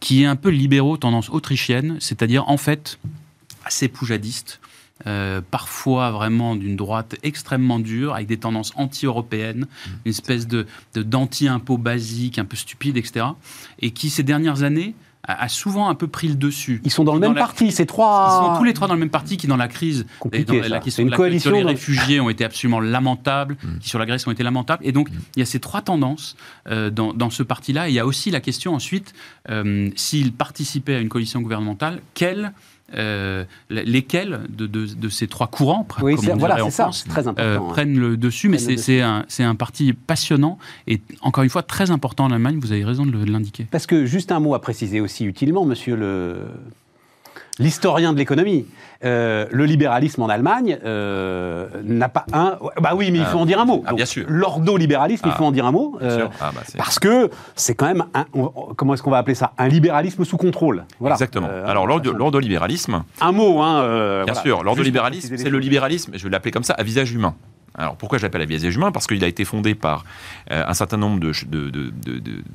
[0.00, 2.98] qui est un peu libéraux tendance autrichienne, c'est-à-dire en fait
[3.64, 4.60] assez poujadiste,
[5.06, 9.90] euh, parfois vraiment d'une droite extrêmement dure, avec des tendances anti-européennes, mmh.
[10.06, 13.26] une espèce de, d'anti-impôt basique, un peu stupide, etc.
[13.80, 14.94] Et qui, ces dernières années,
[15.26, 16.80] a, souvent un peu pris le dessus.
[16.84, 18.28] Ils sont dans le même parti, ces trois.
[18.28, 20.68] Ils sont tous les trois dans le même parti qui, dans la crise, Compliqué, dans
[20.68, 23.78] la question de la coalition les réfugiés ont été absolument lamentables, mm.
[23.80, 24.86] qui sur la Grèce ont été lamentables.
[24.86, 26.36] Et donc, il y a ces trois tendances
[26.68, 27.88] euh, dans, dans, ce parti-là.
[27.88, 29.14] il y a aussi la question ensuite,
[29.50, 32.52] euh, s'ils participaient à une coalition gouvernementale, quelle
[32.94, 38.16] euh, lesquels de, de, ces trois courants, oui, voilà, c'est ça, très important, prennent le
[38.16, 38.48] dessus.
[38.48, 42.58] mais c'est un, un, parti passionnant et encore une fois très important en Allemagne.
[42.60, 43.66] Vous avez raison de l'indiquer.
[43.70, 46.38] Parce que juste un mot à préciser aussi utilement, Monsieur le
[47.58, 48.66] l'historien de l'économie.
[49.04, 52.58] Euh, le libéralisme en Allemagne euh, n'a pas un.
[52.80, 53.82] Bah oui, mais il faut en dire un mot.
[53.86, 54.24] Ah, bien sûr.
[54.28, 55.98] L'ordolibéralisme, il faut en dire un mot.
[56.02, 58.04] Euh, ah, bah, parce que c'est quand même.
[58.14, 58.24] Un,
[58.76, 59.52] comment est-ce qu'on va appeler ça?
[59.58, 60.84] Un libéralisme sous contrôle.
[61.00, 61.14] Voilà.
[61.14, 61.48] Exactement.
[61.66, 63.04] Alors, l'ordolibéralisme.
[63.20, 64.24] Un mot, hein.
[64.24, 64.62] bien sûr.
[64.62, 67.34] L'ordolibéralisme, c'est le libéralisme, je vais l'appeler comme ça, à visage humain.
[67.76, 70.04] Alors pourquoi je l'appelle à visage humain Parce qu'il a été fondé par
[70.50, 71.32] euh, un certain nombre de,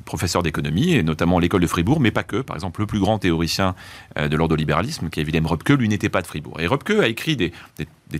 [0.04, 2.40] professeurs d'économie, et notamment l'école de Fribourg, mais pas que.
[2.40, 3.74] Par exemple, le plus grand théoricien
[4.18, 6.60] euh, de l'ordolibéralisme, qui est Wilhelm Röpke, lui n'était pas de Fribourg.
[6.60, 7.52] Et Röpke a écrit des,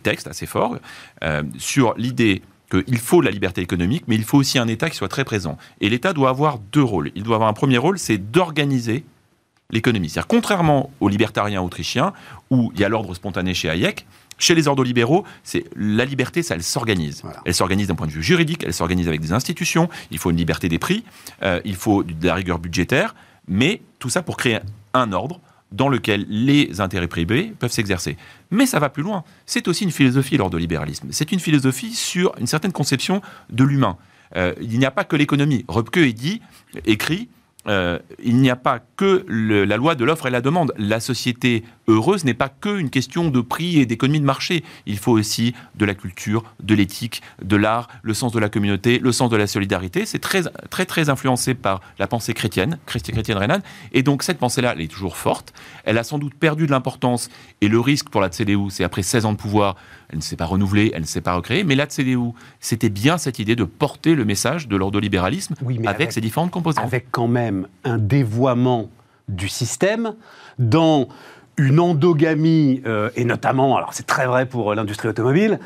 [0.02, 0.76] textes assez forts
[1.22, 4.96] euh, sur l'idée qu'il faut la liberté économique, mais il faut aussi un État qui
[4.96, 5.58] soit très présent.
[5.80, 7.10] Et l'État doit avoir deux rôles.
[7.14, 9.04] Il doit avoir un premier rôle, c'est d'organiser
[9.70, 10.08] l'économie.
[10.08, 12.12] C'est-à-dire, contrairement aux libertariens autrichiens,
[12.50, 14.06] où il y a l'ordre spontané chez Hayek,
[14.38, 17.22] chez les ordolibéraux, c'est la liberté, ça, elle s'organise.
[17.44, 19.88] Elle s'organise d'un point de vue juridique, elle s'organise avec des institutions.
[20.10, 21.04] Il faut une liberté des prix,
[21.42, 23.14] euh, il faut de la rigueur budgétaire,
[23.48, 24.58] mais tout ça pour créer
[24.94, 25.40] un ordre
[25.72, 28.16] dans lequel les intérêts privés peuvent s'exercer.
[28.50, 29.24] Mais ça va plus loin.
[29.46, 31.08] C'est aussi une philosophie, l'ordolibéralisme.
[31.10, 33.96] C'est une philosophie sur une certaine conception de l'humain.
[34.36, 35.64] Euh, il n'y a pas que l'économie.
[35.68, 36.42] Röpke dit,
[36.84, 37.28] écrit,
[37.68, 40.72] euh, il n'y a pas que la loi de l'offre et la demande.
[40.76, 44.64] La société heureuse n'est pas que une question de prix et d'économie de marché.
[44.86, 48.98] Il faut aussi de la culture, de l'éthique, de l'art, le sens de la communauté,
[48.98, 50.06] le sens de la solidarité.
[50.06, 53.12] C'est très, très, très influencé par la pensée chrétienne, chrétienne.
[53.92, 55.52] Et donc, cette pensée-là, elle est toujours forte.
[55.84, 57.28] Elle a sans doute perdu de l'importance.
[57.60, 59.76] Et le risque pour la CDU, c'est après 16 ans de pouvoir,
[60.12, 61.64] elle ne s'est pas renouvelée, elle ne s'est pas recréée.
[61.64, 62.18] Mais la CDU,
[62.60, 66.84] c'était bien cette idée de porter le message de l'ordolibéralisme avec, avec ses différentes composantes.
[66.84, 68.90] Avec quand même un dévoiement
[69.28, 70.14] du système
[70.58, 71.08] dans
[71.56, 75.58] une endogamie, euh, et notamment, alors c'est très vrai pour l'industrie automobile,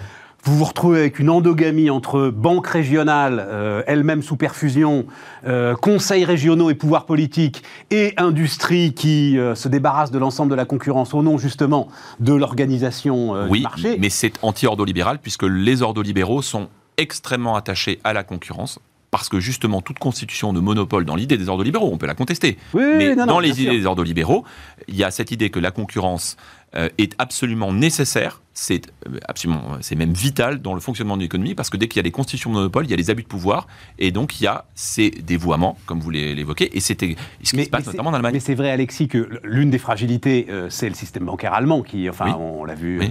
[0.47, 5.07] vous vous retrouvez avec une endogamie entre banques régionales, euh, elles-mêmes sous perfusion,
[5.47, 10.65] euh, conseils régionaux et pouvoirs politiques, et industrie qui se débarrasse de l'ensemble de la
[10.65, 11.89] concurrence au nom justement
[12.21, 13.91] de l'organisation du marché.
[13.93, 18.79] Oui, mais c'est anti-ordolibéral puisque les ordolibéraux sont extrêmement attachés à la concurrence,
[19.11, 22.15] parce que justement toute constitution de monopole dans l'idée des ordres libéraux, on peut la
[22.15, 24.45] contester, mais dans les idées des ordres libéraux,
[24.89, 26.37] il y a cette idée que la concurrence
[26.75, 31.55] euh, est absolument nécessaire c'est euh, absolument, c'est même vital dans le fonctionnement de l'économie
[31.55, 33.23] parce que dès qu'il y a des constitutions de monopole, il y a des abus
[33.23, 33.67] de pouvoir
[33.99, 37.71] et donc il y a ces dévoiements, comme vous l'évoquez, et c'était ce qui se
[37.71, 38.33] passe notamment en Allemagne.
[38.33, 42.09] Mais c'est vrai, Alexis, que l'une des fragilités, euh, c'est le système bancaire allemand qui,
[42.09, 43.09] enfin, on l'a vu euh,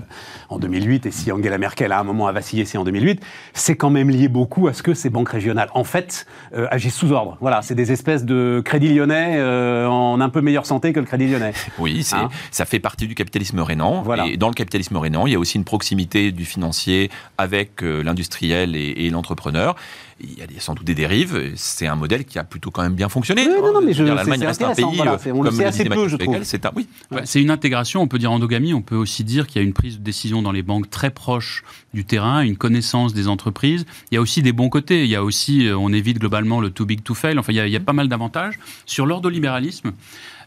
[0.50, 3.22] en 2008, et si Angela Merkel à un moment a vacillé, c'est en 2008,
[3.54, 6.26] c'est quand même lié beaucoup à ce que ces banques régionales, en fait,
[6.72, 7.38] agissent sous ordre.
[7.40, 9.42] Voilà, c'est des espèces de crédit lyonnais
[9.86, 11.54] en un peu meilleure santé que le crédit lyonnais.
[11.78, 14.02] Oui, hein ça fait partie du capitalisme rénan.
[14.02, 14.26] Voilà.
[14.26, 18.04] Et dans le capitalisme rénan, il y a aussi une proximité du financier avec euh,
[18.04, 19.76] l'industriel et, l'entrepreneur.
[20.22, 21.52] Il y a sans doute des dérives.
[21.56, 23.46] C'est un modèle qui a plutôt quand même bien fonctionné.
[23.46, 26.44] non, non, mais l'Allemagne reste un pays, euh, on le sait assez peu, je trouve.
[26.44, 26.88] C'est oui.
[27.26, 28.02] c'est une intégration.
[28.02, 28.74] On peut dire endogamie.
[28.74, 31.10] On peut aussi dire qu'il y a une prise de décision dans les banques très
[31.10, 31.64] proche
[31.94, 33.86] du terrain, une connaissance des entreprises.
[34.12, 35.04] Il y a aussi des bons côtés.
[35.04, 37.38] Il y a aussi, euh, on évite globalement le too big to fail.
[37.38, 38.58] Enfin, il y a, il y a pas mal d'avantages.
[38.86, 39.92] Sur l'ordolibéralisme,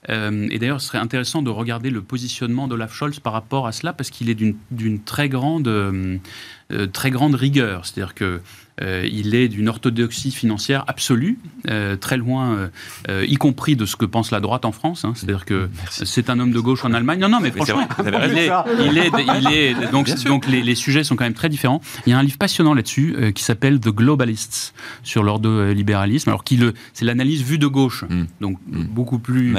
[0.09, 3.73] euh, et d'ailleurs, ce serait intéressant de regarder le positionnement d'Olaf Scholz par rapport à
[3.73, 6.19] cela, parce qu'il est d'une très grande, euh,
[6.73, 7.87] euh, très grande rigueur.
[7.87, 8.41] C'est-à-dire que
[8.83, 12.71] euh, il est d'une orthodoxie financière absolue, euh, très loin,
[13.09, 15.05] euh, y compris de ce que pense la droite en France.
[15.05, 15.13] Hein.
[15.15, 17.21] C'est-à-dire que c'est un homme de gauche en Allemagne.
[17.21, 21.35] Non, non, mais, franchement, il est, il est, donc, donc les, sujets sont quand même
[21.35, 21.81] très différents.
[22.07, 26.29] Il y a un livre passionnant là-dessus qui s'appelle The Globalists sur l'ordolibéralisme.
[26.31, 26.45] Alors
[26.93, 28.25] c'est l'analyse vue de gauche, hmm.
[28.41, 28.85] donc hmm.
[28.85, 29.55] beaucoup plus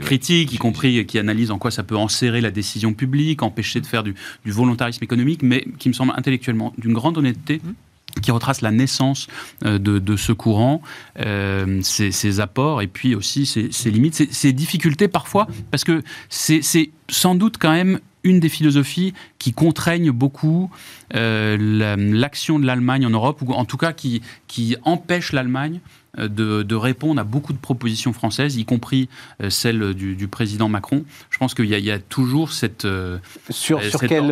[0.00, 3.86] critique, y compris qui analyse en quoi ça peut enserrer la décision publique, empêcher de
[3.86, 4.14] faire du,
[4.46, 7.60] volontarisme économique, mais qui me semble intellectuellement d'une grande honnêteté.
[7.64, 7.72] Hmm
[8.22, 9.28] qui retrace la naissance
[9.64, 10.82] euh, de, ce courant,
[11.18, 17.34] euh, ses, apports et puis aussi ses, limites, ses, difficultés parfois, parce que c'est sans
[17.34, 20.70] doute quand même une des philosophies qui contraignent beaucoup
[21.14, 25.80] euh, l'action de l'Allemagne en Europe, ou en tout cas qui empêche l'Allemagne
[26.18, 29.08] euh, de, répondre à beaucoup de propositions françaises, y compris
[29.42, 31.04] euh, celle du, président Macron.
[31.30, 32.84] Je pense qu'il y, a toujours cette...
[32.84, 34.26] Euh, sur, sur quel...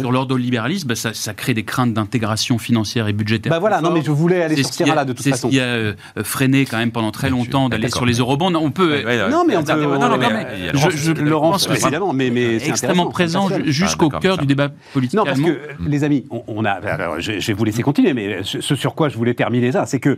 [0.00, 3.50] Sur l'ordolibéralisme, bah, ça, ça, crée des craintes d'intégration financière et budgétaire.
[3.50, 5.50] Bah voilà, non mais je voulais aller sur ce là de toute façon.
[5.50, 8.54] C'est ce qui a freiné quand même pendant très longtemps d'aller sur les eurobonds.
[8.54, 9.02] On peut...
[9.30, 9.98] non mais on peut...
[9.98, 15.24] Non, mais, je, Laurence, évidemment, mais, mais extrêmement présent jusqu'au cœur du débat politique Non,
[15.24, 17.18] parce que, les amis, on, a...
[17.18, 20.16] je vais vous laisser continuer, mais ce sur quoi je voulais terminer ça, c'est que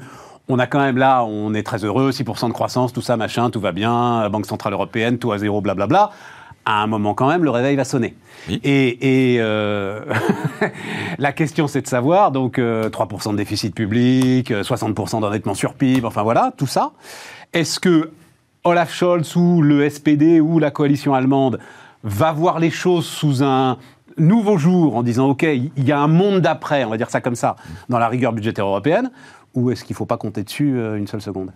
[0.48, 3.50] on a quand même là, on est très heureux, 6% de croissance, tout ça, machin,
[3.50, 6.10] tout va bien, Banque Centrale Européenne, tout à zéro, blablabla.
[6.66, 8.14] À un moment quand même, le réveil va sonner.
[8.48, 10.04] Et, euh,
[11.18, 15.74] la question, c'est de savoir, donc 3% euh, de déficit public, 60% euh, d'endettement sur
[15.74, 16.92] PIB, enfin voilà, tout ça.
[17.52, 18.10] Est-ce que
[18.64, 21.58] Olaf Scholz ou le SPD ou la coalition allemande
[22.04, 23.78] va voir les choses sous un
[24.18, 27.20] nouveau jour en disant, OK, il y a un monde d'après, on va dire ça
[27.20, 27.56] comme ça,
[27.88, 29.10] dans la rigueur budgétaire européenne
[29.54, 31.52] ou est-ce qu'il ne faut pas compter dessus euh, une seule seconde?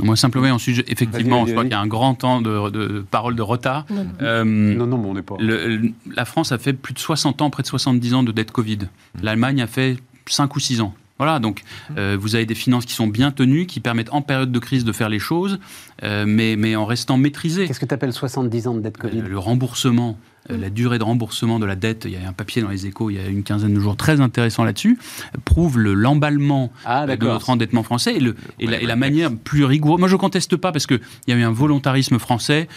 [0.00, 3.42] Moi, simplement, ensuite, effectivement, je crois qu'il y a un grand temps de, parole de
[3.42, 3.84] retard.
[3.90, 5.36] Non, euh, non, non, mais on n'est pas.
[5.40, 8.78] la France a fait plus de 60 ans, près de 70 ans de dette Covid.
[8.78, 9.24] Mmh.
[9.24, 10.94] L'Allemagne a fait 5 ou 6 ans.
[11.18, 11.94] Voilà, donc mmh.
[11.98, 14.84] euh, vous avez des finances qui sont bien tenues, qui permettent en période de crise
[14.84, 15.58] de faire les choses,
[16.02, 17.66] mais, mais en restant maîtrisées.
[17.66, 19.22] Qu'est-ce que tu appelles 70 ans de dette Covid?
[19.22, 20.16] Le remboursement
[20.50, 22.86] euh, la durée de remboursement de la dette, il y a un papier dans les
[22.86, 24.98] échos il y a une quinzaine de jours très intéressant là-dessus,
[25.44, 29.98] prouve l'emballement ah, de notre endettement français et, le, et, la, manière plus rigoureuse.
[29.98, 32.68] Moi, je ne conteste pas parce qu'il y a eu un volontarisme français,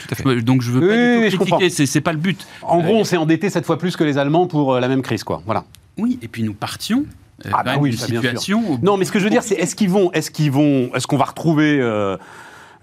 [0.43, 2.45] donc je ne veux pas du tout critiquer, c'est pas le but.
[2.61, 5.01] En gros, on s'est endetté cette fois plus que les Allemands pour euh, la même
[5.01, 5.41] crise, quoi.
[5.45, 5.65] Voilà.
[5.97, 7.05] Oui, et puis nous partions
[7.45, 8.79] euh, ah bah oui, situation.
[8.81, 11.07] Non, mais ce que je veux dire, c'est est-ce qu'ils vont, est-ce qu'ils vont, est-ce
[11.07, 12.17] qu'on va retrouver euh,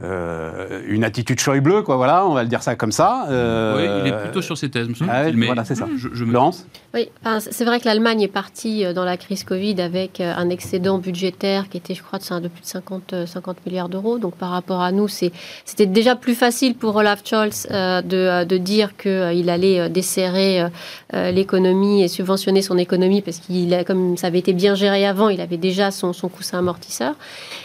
[0.01, 3.26] une attitude Schäuble, quoi, voilà, on va le dire ça comme ça.
[3.30, 5.86] Euh, oui, il est plutôt sur ces thèses, ah voilà, c'est ça.
[5.96, 6.32] Je, me...
[6.32, 7.09] Laurence Oui,
[7.39, 11.68] c'est vrai que l'Allemagne est partie euh, dans la crise Covid avec un excédent budgétaire
[11.68, 14.18] qui était, je crois, de plus de 50, 50 milliards d'euros.
[14.18, 19.51] Donc par rapport à nous, c'était déjà plus facile pour Olaf Scholz de, dire qu'il
[19.51, 20.66] allait desserrer
[21.12, 25.41] l'économie et subventionner son économie parce qu'il, comme ça avait été bien géré avant, il
[25.41, 27.14] avait déjà son, coussin amortisseur.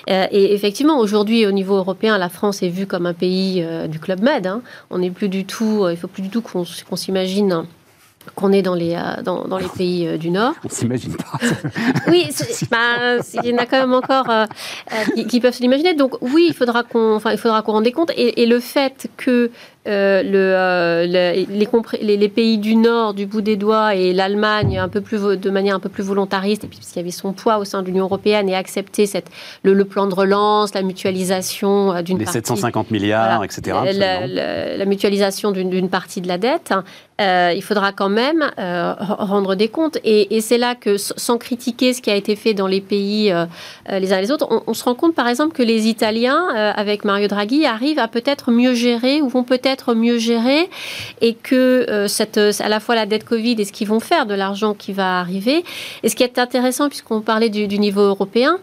[0.08, 4.00] et effectivement, aujourd'hui, au niveau européen, la France est vue comme un pays euh, du
[4.00, 4.48] Club Med.
[4.48, 4.62] Hein.
[4.90, 7.66] On n'est plus du tout, euh, il faut plus du tout qu'on s'imagine
[8.36, 10.54] qu'on est dans les, euh, dans, dans les pays du Nord.
[10.64, 11.40] On s'imagine pas.
[12.08, 12.28] oui,
[12.70, 14.30] bah, il y en a quand même encore
[15.28, 15.94] qui, peuvent se l'imaginer.
[15.94, 18.12] Donc oui, il faudra qu'on enfin, qu'on rende compte.
[18.16, 19.52] Et, et, le fait que
[19.86, 24.88] euh, le, euh, les, les, pays du Nord, du bout des doigts, et l'Allemagne, un
[24.88, 27.34] peu plus de manière un peu plus volontariste, et puis parce qu'il y avait son
[27.34, 29.28] poids au sein de l'Union européenne, et accepter cette,
[29.64, 32.38] le, plan de relance, la mutualisation euh, d'une partie...
[32.38, 33.78] Les 750 milliards, etc.
[34.78, 36.74] La, mutualisation d'une partie de la dette,
[37.20, 39.98] il faudra quand même rendre des comptes.
[40.06, 43.34] Et, c'est là que, sans critiquer ce qui a été fait dans les pays
[43.90, 47.04] les uns les autres, on, on, se rend compte, par exemple, que les Italiens, avec
[47.06, 50.70] Mario Draghi, arrivent à peut-être mieux gérer, ou vont peut-être être mieux géré
[51.22, 54.26] et que euh, cette, à la fois la dette Covid et ce qu'ils vont faire
[54.26, 55.64] de l'argent qui va arriver.
[56.04, 58.60] Et ce qui est intéressant, puisqu'on parlait du, niveau européen,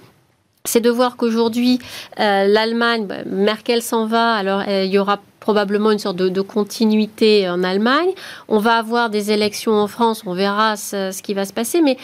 [0.65, 1.79] c'est de voir qu'aujourd'hui,
[2.19, 6.41] euh, l'Allemagne, bah, Merkel s'en va, alors euh, il y aura probablement une sorte de,
[6.43, 8.11] continuité en Allemagne.
[8.49, 11.81] On va avoir des élections en France, on verra ce, ce qui va se passer,
[11.81, 11.97] mais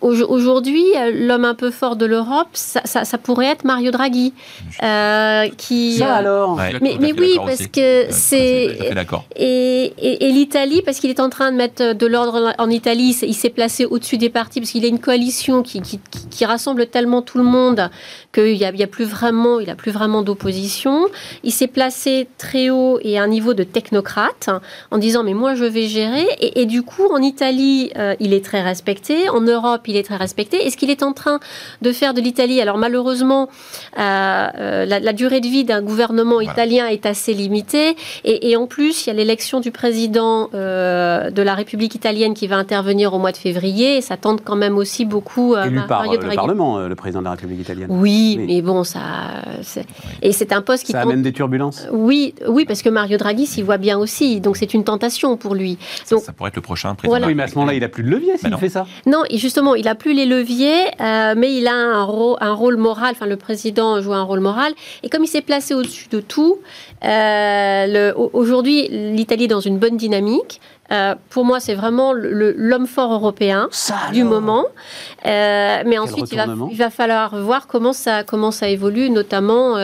[0.00, 4.32] Aujourd'hui, l'homme un peu fort de l'Europe, ça, pourrait être Mario Draghi,
[4.82, 5.98] euh, qui.
[5.98, 6.56] Ça alors.
[6.80, 8.78] mais, oui, parce que c'est.
[9.36, 13.34] Et, et, l'Italie, parce qu'il est en train de mettre de l'ordre en Italie, il
[13.34, 17.38] s'est placé au-dessus des partis parce qu'il a une coalition qui, qui, rassemble tellement tout
[17.38, 17.90] le monde
[18.32, 21.06] qu'il n'y a, a, plus vraiment, il a plus vraiment d'opposition.
[21.44, 24.48] Il s'est placé très haut et à un niveau de technocrate
[24.90, 26.26] en disant mais moi je vais gérer.
[26.40, 29.28] Et, du coup, en Italie, euh, il est très respecté.
[29.28, 30.66] En Europe, il est très respecté.
[30.66, 31.40] Et ce qu'il est en train
[31.82, 33.48] de faire de l'Italie, alors malheureusement,
[33.98, 37.96] euh, euh, la, durée de vie d'un gouvernement italien est assez limitée.
[38.24, 42.46] Et, en plus, il y a l'élection du président euh, de la République italienne qui
[42.46, 43.98] va intervenir au mois de février.
[43.98, 45.56] Et ça tente quand même aussi beaucoup.
[45.56, 47.88] Élu par le Parlement, le président de la République italienne.
[47.90, 49.00] Oui, mais bon, ça.
[50.22, 50.92] Et c'est un poste qui.
[50.92, 54.40] Ça amène des turbulences Oui, oui, parce que Mario Draghi s'y voit bien aussi.
[54.40, 55.78] Donc c'est une tentation pour lui.
[56.10, 57.26] Donc, ça, pourrait être le prochain président.
[57.26, 58.86] Oui, mais à ce moment-là, il n'a plus de levier s'il fait ça.
[59.06, 62.76] Non, et justement, il n'a plus les leviers, euh, mais il a un, un, rôle
[62.76, 66.20] moral, enfin le président joue un rôle moral, et comme il s'est placé au-dessus de
[66.20, 66.58] tout,
[67.02, 70.60] euh, aujourd'hui l'Italie est dans une bonne dynamique,
[71.28, 73.68] pour moi, c'est vraiment l'homme fort européen
[74.12, 74.66] du moment.
[75.24, 79.76] mais ensuite, il va, il va, falloir voir comment ça, comment ça évolue, notamment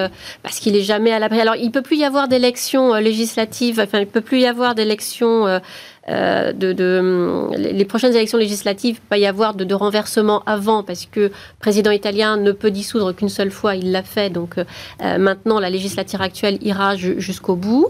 [0.43, 1.41] parce qu'il est jamais à l'abri.
[1.41, 3.79] Alors, il peut plus y avoir d'élections législatives.
[3.79, 5.61] Enfin, il peut plus y avoir d'élections
[6.09, 11.33] euh, de, les prochaines élections législatives, pas y avoir de, renversement avant, parce que le
[11.59, 14.31] président italien ne peut dissoudre qu'une seule fois, il l'a fait.
[14.31, 17.89] Donc euh, maintenant, la législature actuelle ira jusqu'au bout.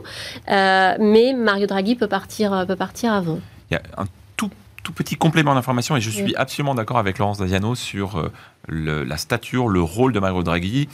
[0.50, 3.38] Euh, mais Mario Draghi peut partir, peut partir avant.
[3.70, 4.06] Il y a un
[4.36, 4.50] tout,
[4.82, 8.30] tout petit complément d'information, et je suis absolument d'accord avec Laurence Daziano sur
[8.68, 10.88] la stature, le rôle de Mario Draghi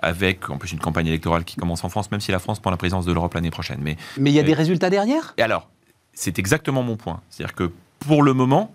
[0.00, 2.70] avec en plus une campagne électorale qui commence en France, même si la France prend
[2.70, 3.80] la présidence de l'Europe l'année prochaine.
[3.82, 5.34] Mais mais il y a des résultats derrière?
[5.38, 5.68] Et alors,
[6.18, 7.20] c'est exactement mon point.
[7.30, 8.72] C'est-à-dire que pour le moment,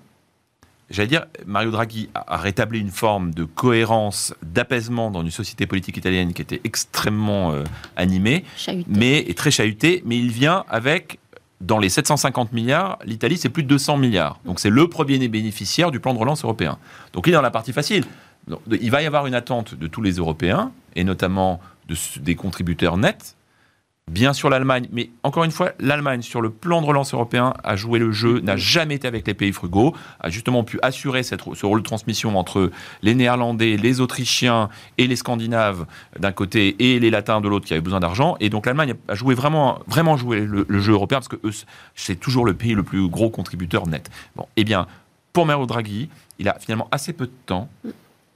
[0.89, 5.98] j'allais dire, Mario Draghi a rétabli une forme de cohérence, d'apaisement dans une société politique
[5.98, 7.66] italienne qui était extrêmement euh,
[7.98, 8.46] animée,
[8.88, 11.20] mais et très chahutée, mais il vient avec
[11.60, 14.39] dans les 750 milliards, l'Italie, c'est plus de 200 milliards.
[14.46, 16.78] Donc c'est le premier bénéficiaire du plan de relance européen.
[17.12, 18.06] Donc il est dans la partie facile.
[18.72, 21.60] il va y avoir une attente de tous les Européens, et notamment
[22.22, 23.36] des contributeurs nets,
[24.12, 27.76] Bien sûr l'Allemagne, mais encore une fois, l'Allemagne, sur le plan de relance européen, a
[27.78, 31.66] joué le jeu, n'a jamais été avec les pays frugaux, a justement pu assurer ce
[31.66, 32.70] rôle de transmission entre
[33.01, 35.88] les Néerlandais, les Autrichiens et les Scandinaves
[36.20, 38.36] d'un côté et les Latins de l'autre qui avaient besoin d'argent.
[38.39, 41.39] Et donc l'Allemagne a joué vraiment, vraiment joué le, jeu européen parce que
[41.95, 44.12] c'est toujours le pays le plus gros contributeur net.
[44.36, 44.86] Bon, eh bien,
[45.32, 47.68] pour Mario Draghi, il a finalement assez peu de temps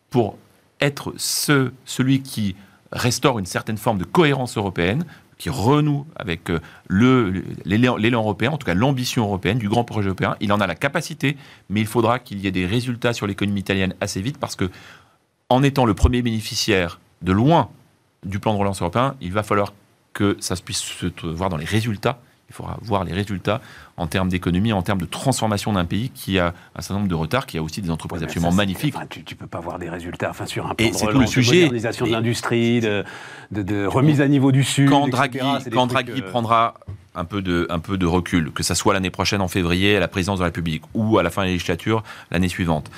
[0.09, 0.37] pour
[0.81, 2.55] être ce, celui qui
[2.91, 5.05] restaure une certaine forme de cohérence européenne,
[5.37, 6.59] qui renoue avec euh,
[6.89, 10.35] l'élan européen, en tout cas l'ambition européenne du grand projet européen.
[10.39, 11.37] Il en a la capacité,
[11.69, 14.69] mais il faudra qu'il y ait des résultats sur l'économie italienne assez vite parce que,
[15.49, 17.69] en étant le premier bénéficiaire de loin
[18.25, 19.73] du plan de relance européen, il va falloir
[20.13, 22.19] que ça puisse se voir dans les résultats
[22.49, 23.61] il faudra voir les résultats
[23.97, 27.15] en termes d'économie, en termes de transformation d'un pays qui a un certain nombre de
[27.15, 28.95] retards, qui a aussi des entreprises absolument magnifiques.
[29.09, 31.55] tu ne peux pas voir des résultats enfin, sur un plan de, relance, le sujet,
[31.55, 33.03] de modernisation de l'industrie, de,
[33.51, 34.89] de, remise à niveau du Sud.
[34.89, 35.39] Quand Draghi,
[35.71, 36.75] quand Draghi euh, prendra
[37.15, 39.99] un peu, de, un peu de recul, que ce soit l'année prochaine en février à
[39.99, 42.89] la présidence de la République ou à la fin de la législature l'année suivante,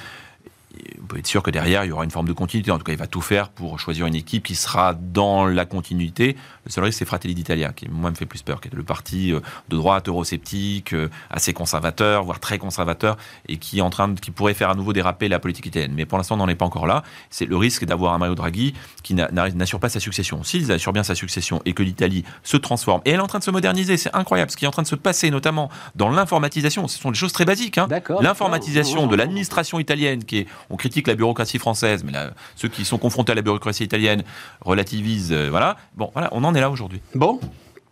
[1.00, 2.72] vous pouvez être sûr que derrière, il y aura une forme de continuité.
[2.72, 5.66] En tout cas, il va tout faire pour choisir une équipe qui sera dans la
[5.66, 6.36] continuité.
[6.66, 8.84] Le seul risque, c'est Fratelli d'Italia, qui, moi, me fait plus peur, qui est le
[8.84, 9.40] parti euh,
[9.70, 13.18] de droite eurosceptique, euh, assez conservateur, voire très conservateur,
[13.48, 15.94] et qui, est en train de, qui pourrait faire à nouveau déraper la politique italienne.
[15.96, 17.04] Mais pour l'instant, on n'en est pas encore là.
[17.32, 20.44] C'est le risque d'avoir un Mario Draghi qui n'assure pas sa succession.
[20.44, 23.40] S'il assure bien sa succession et que l'Italie se transforme, et elle est en train
[23.40, 26.10] de se moderniser, c'est incroyable ce qui est en train de se passer, notamment dans
[26.10, 26.88] l'informatisation.
[26.88, 27.80] Ce sont des choses très basiques.
[27.80, 27.88] Hein.
[28.22, 32.14] L'informatisation de l'administration italienne, qui est on critique la bureaucratie française, mais
[32.56, 34.24] ceux qui sont confrontés à la bureaucratie italienne
[34.62, 35.32] relativisent.
[35.32, 35.78] Euh, voilà.
[35.96, 37.02] Bon, voilà, on en est là aujourd'hui.
[37.16, 37.40] Bon,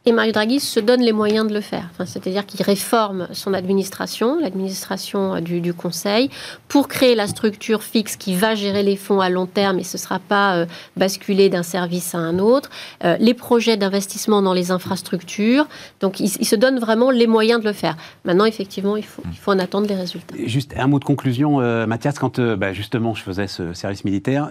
[0.07, 1.89] et Mario Draghi se donne les moyens de le faire.
[1.91, 6.29] Enfin, C'est-à-dire qu'il réforme son administration, l'administration euh, du, Conseil,
[6.69, 9.97] pour créer la structure fixe qui va gérer les fonds à long terme et ce
[9.97, 12.69] ne sera pas euh, basculé d'un service à un autre.
[13.03, 15.67] Euh, les projets d'investissement dans les infrastructures.
[15.99, 17.97] Donc, il, se donne vraiment les moyens de le faire.
[18.23, 20.35] Maintenant, effectivement, il faut, il faut en attendre les résultats.
[20.45, 24.47] Juste un mot de conclusion, Mathias, quand bah, justement je faisais ce service militaire,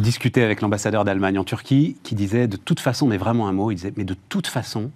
[0.00, 3.70] discuter avec l'ambassadeur d'Allemagne en Turquie qui disait de toute façon, mais vraiment un mot,
[3.70, 4.90] il disait, mais de toute façon, façon,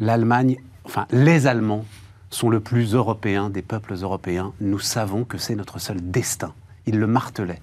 [0.00, 1.84] l'Allemagne, enfin les Allemands,
[2.30, 4.52] sont le plus européens des peuples européens.
[4.60, 6.52] Nous savons que c'est notre seul destin.
[6.86, 7.62] Il le martelait.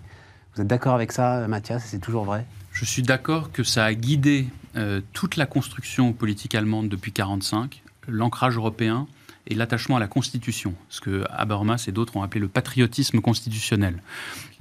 [0.55, 2.45] Vous êtes d'accord avec ça, Mathias C'est toujours vrai?
[2.71, 4.47] Je suis d'accord que ça a guidé
[4.77, 9.05] euh, toute la construction politique allemande depuis 1945, l'ancrage européen,
[9.47, 14.01] et l'attachement à la Constitution, ce que Habermas et d'autres ont appelé le patriotisme constitutionnel.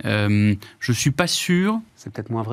[0.05, 1.81] Euh, je ne suis pas sûr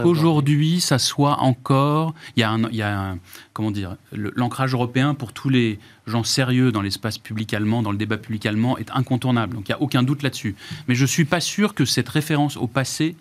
[0.04, 2.14] qu'aujourd'hui, ça soit encore...
[2.36, 3.16] Il y a un, il y a
[3.54, 7.98] comment dire, l'ancrage européen pour tous les gens sérieux dans l'espace public allemand, dans le
[7.98, 9.56] débat public allemand, est incontournable.
[9.56, 10.56] Donc il n'y a aucun doute là-dessus.
[10.88, 13.16] Mais je ne suis pas sûr que cette référence au passé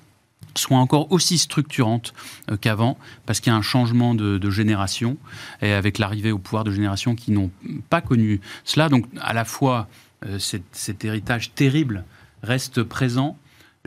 [0.59, 2.15] soit encore aussi structurante
[2.51, 5.17] euh, qu'avant, parce qu'il y a un changement de, génération,
[5.61, 7.51] et avec l'arrivée au pouvoir de générations qui n'ont
[7.91, 8.89] pas connu cela.
[8.89, 9.89] Donc, à la fois,
[10.25, 12.05] euh, cet, héritage terrible
[12.43, 13.37] reste présent.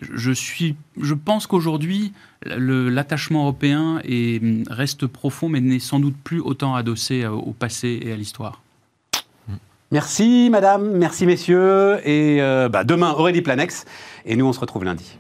[0.02, 2.14] Je, suis, je pense qu'aujourd'hui,
[2.46, 8.00] l'attachement européen est, reste profond, mais n'est sans doute plus autant adossé euh, au passé
[8.02, 8.62] et à l'histoire.
[9.92, 12.00] Merci, madame, merci, messieurs.
[12.08, 12.38] Et
[12.72, 13.86] bah, demain, Aurélie Planex.
[14.26, 15.18] Et nous, on se retrouve lundi.